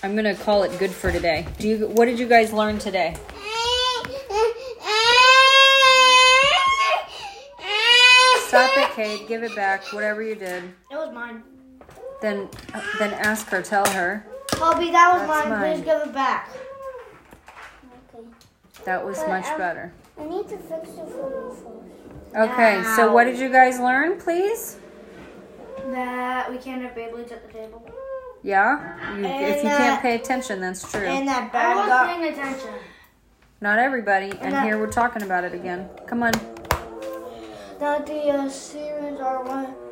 I'm 0.00 0.12
going 0.12 0.32
to 0.32 0.40
call 0.40 0.62
it 0.62 0.78
good 0.78 0.92
for 0.92 1.10
today. 1.10 1.44
Do 1.58 1.66
you 1.66 1.88
what 1.88 2.04
did 2.04 2.20
you 2.20 2.28
guys 2.28 2.52
learn 2.52 2.78
today? 2.78 3.16
Stop 8.46 8.70
it, 8.78 8.90
Kate. 8.94 9.26
Give 9.26 9.42
it 9.42 9.56
back. 9.56 9.92
Whatever 9.92 10.22
you 10.22 10.36
did. 10.36 10.62
It 10.88 10.94
was 10.94 11.12
mine. 11.12 11.42
Then 12.22 12.48
then 13.00 13.12
ask 13.14 13.48
her, 13.48 13.60
tell 13.60 13.88
her. 13.88 14.24
Kobe, 14.52 14.92
that 14.92 15.18
was 15.18 15.26
That's 15.26 15.48
mine. 15.48 15.50
mine. 15.50 15.74
Please 15.74 15.84
give 15.84 16.08
it 16.08 16.14
back. 16.14 16.48
Okay. 18.80 18.84
That 18.90 19.04
was 19.04 19.18
But, 19.18 19.28
much 19.28 19.46
um, 19.46 19.58
better. 19.58 19.92
I 20.18 20.24
need 20.24 20.48
to 20.48 20.56
fix 20.58 20.88
it 20.88 20.94
for 20.94 21.28
you 21.30 21.56
first. 21.62 22.36
Okay, 22.36 22.82
so 22.96 23.12
what 23.12 23.24
did 23.24 23.38
you 23.38 23.48
guys 23.50 23.78
learn, 23.80 24.18
please? 24.20 24.78
That 25.86 26.50
we 26.50 26.58
can't 26.58 26.82
have 26.82 26.92
Beyblades 26.94 27.32
at 27.32 27.46
the 27.46 27.52
table. 27.52 27.88
Yeah? 28.42 29.14
You, 29.16 29.24
if 29.24 29.30
And, 29.30 29.56
you 29.56 29.68
can't 29.76 29.98
uh, 29.98 30.02
pay 30.02 30.14
attention, 30.16 30.60
that's 30.60 30.90
true. 30.90 31.00
And 31.06 31.26
that 31.26 31.50
I 31.54 31.74
was 31.74 31.86
guy. 31.88 32.06
paying 32.14 32.32
attention. 32.32 32.70
Not 33.60 33.78
everybody, 33.78 34.30
and 34.40 34.52
that- 34.52 34.64
here 34.64 34.78
we're 34.78 34.92
talking 34.92 35.22
about 35.22 35.44
it 35.44 35.54
again. 35.54 35.88
Come 36.06 36.22
on. 36.22 36.32
That 37.80 38.06
the 38.06 38.30
uh, 38.30 38.48
Syrians 38.48 39.20
or 39.20 39.44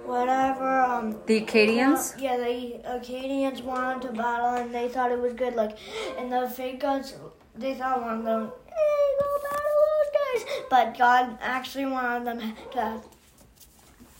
whatever. 0.05 0.81
Um. 0.81 1.17
The 1.27 1.41
Akkadians? 1.41 2.21
Yeah, 2.21 2.37
the 2.37 2.81
Akkadians 2.85 3.63
wanted 3.63 4.09
to 4.09 4.13
battle, 4.13 4.55
and 4.61 4.75
they 4.75 4.89
thought 4.89 5.11
it 5.13 5.19
was 5.19 5.33
good. 5.35 5.55
Like, 5.55 5.79
and 6.19 6.31
the 6.33 6.49
fake 6.51 6.81
gods, 6.81 7.15
they 7.55 7.75
thought 7.75 8.03
one 8.03 8.19
of 8.19 8.25
them, 8.25 8.53
hey, 8.77 9.05
go 9.19 9.27
battle 9.45 9.81
those 9.89 10.11
guys. 10.21 10.43
But 10.71 10.87
God 10.99 11.25
actually 11.41 11.87
wanted 11.87 12.27
them 12.27 12.39
to. 12.73 13.01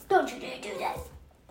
Don't 0.09 0.29
you 0.33 0.39
dare 0.41 0.61
do 0.63 0.73
that. 0.79 0.99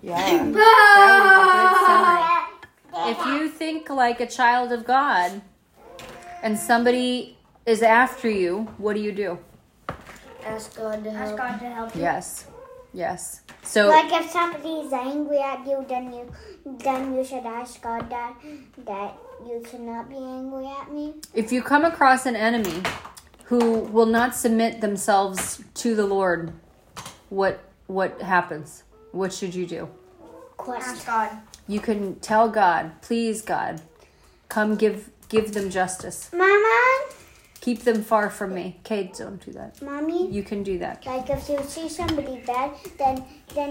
Yeah. 0.01 0.17
That 2.91 2.91
good. 2.91 3.17
If 3.17 3.25
you 3.25 3.49
think 3.49 3.89
like 3.89 4.21
a 4.21 4.27
child 4.27 4.71
of 4.71 4.85
God 4.85 5.41
and 6.41 6.57
somebody 6.57 7.37
is 7.65 7.81
after 7.81 8.29
you, 8.29 8.69
what 8.77 8.95
do 8.95 9.01
you 9.01 9.11
do? 9.11 9.37
Ask 10.45 10.77
God 10.77 11.03
to 11.03 11.11
help. 11.11 11.27
Ask 11.27 11.37
God 11.37 11.59
to 11.59 11.65
help 11.65 11.95
you. 11.95 12.01
Yes. 12.01 12.45
Yes. 12.93 13.41
So 13.63 13.89
Like 13.89 14.13
if 14.13 14.31
somebody 14.31 14.69
is 14.85 14.93
angry 14.93 15.39
at 15.39 15.67
you, 15.67 15.83
then 15.89 16.13
you 16.13 16.31
then 16.65 17.13
you 17.15 17.25
should 17.25 17.45
ask 17.45 17.81
God 17.81 18.09
that 18.09 18.35
that 18.85 19.17
you 19.45 19.61
cannot 19.69 20.09
be 20.09 20.15
angry 20.17 20.67
at 20.67 20.91
me. 20.91 21.13
if 21.33 21.51
you 21.51 21.61
come 21.61 21.83
across 21.85 22.25
an 22.25 22.35
enemy 22.35 22.81
who 23.45 23.79
will 23.79 24.05
not 24.05 24.35
submit 24.35 24.81
themselves 24.81 25.63
to 25.75 25.95
the 25.95 26.05
Lord, 26.05 26.51
what 27.29 27.59
what 27.87 28.21
happens? 28.21 28.83
What 29.11 29.31
should 29.33 29.53
you 29.55 29.65
do? 29.67 29.87
Question. 30.57 30.91
Ask 30.95 31.05
God. 31.05 31.29
You 31.67 31.79
can 31.79 32.15
tell 32.19 32.49
God, 32.49 33.01
please 33.01 33.41
God, 33.41 33.81
come 34.49 34.75
give 34.75 35.09
give 35.29 35.53
them 35.53 35.69
justice. 35.69 36.29
Mama, 36.33 36.81
Keep 37.61 37.81
them 37.81 38.03
far 38.03 38.29
from 38.29 38.53
me. 38.53 38.79
Kate, 38.83 39.15
don't 39.15 39.43
do 39.43 39.51
that. 39.53 39.81
mommy. 39.81 40.29
You 40.31 40.43
can 40.43 40.61
do 40.61 40.77
that. 40.79 41.03
Like 41.03 41.29
if 41.31 41.49
you 41.49 41.57
see 41.63 41.89
somebody 41.89 42.37
bad, 42.45 42.71
then 42.99 43.15
then 43.55 43.63